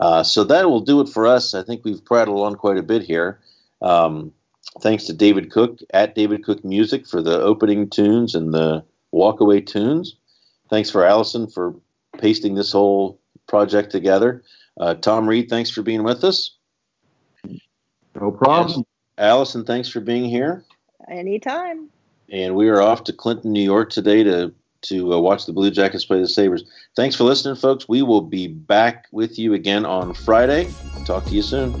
Uh, 0.00 0.22
so 0.22 0.42
that 0.44 0.68
will 0.68 0.80
do 0.80 1.00
it 1.00 1.08
for 1.08 1.26
us. 1.26 1.54
I 1.54 1.62
think 1.62 1.84
we've 1.84 2.04
prattled 2.04 2.44
on 2.44 2.56
quite 2.56 2.78
a 2.78 2.82
bit 2.82 3.02
here. 3.02 3.38
Um, 3.80 4.32
thanks 4.80 5.04
to 5.04 5.12
David 5.12 5.52
Cook 5.52 5.78
at 5.92 6.14
David 6.14 6.44
Cook 6.44 6.64
Music 6.64 7.06
for 7.06 7.22
the 7.22 7.40
opening 7.40 7.88
tunes 7.88 8.34
and 8.34 8.52
the 8.52 8.84
walkaway 9.12 9.64
tunes. 9.64 10.16
Thanks 10.68 10.90
for 10.90 11.04
Alison 11.04 11.46
for 11.46 11.74
pasting 12.18 12.54
this 12.54 12.72
whole 12.72 13.20
project 13.46 13.90
together. 13.90 14.42
Uh, 14.78 14.94
Tom 14.94 15.28
Reed, 15.28 15.48
thanks 15.48 15.70
for 15.70 15.82
being 15.82 16.02
with 16.02 16.24
us. 16.24 16.56
No 18.14 18.30
problem. 18.30 18.78
Yes. 18.78 18.84
Alison, 19.18 19.64
thanks 19.64 19.88
for 19.88 20.00
being 20.00 20.24
here. 20.24 20.64
Anytime. 21.08 21.88
And 22.30 22.54
we 22.54 22.68
are 22.68 22.80
off 22.80 23.04
to 23.04 23.12
Clinton, 23.12 23.52
New 23.52 23.62
York 23.62 23.90
today 23.90 24.22
to 24.24 24.52
to 24.82 25.14
uh, 25.14 25.18
watch 25.18 25.46
the 25.46 25.52
Blue 25.52 25.70
Jackets 25.70 26.04
play 26.04 26.20
the 26.20 26.28
Sabres. 26.28 26.64
Thanks 26.94 27.16
for 27.16 27.24
listening, 27.24 27.56
folks. 27.56 27.88
We 27.88 28.02
will 28.02 28.20
be 28.20 28.48
back 28.48 29.06
with 29.12 29.38
you 29.38 29.54
again 29.54 29.86
on 29.86 30.12
Friday. 30.12 30.68
Talk 31.06 31.24
to 31.24 31.34
you 31.34 31.42
soon. 31.42 31.72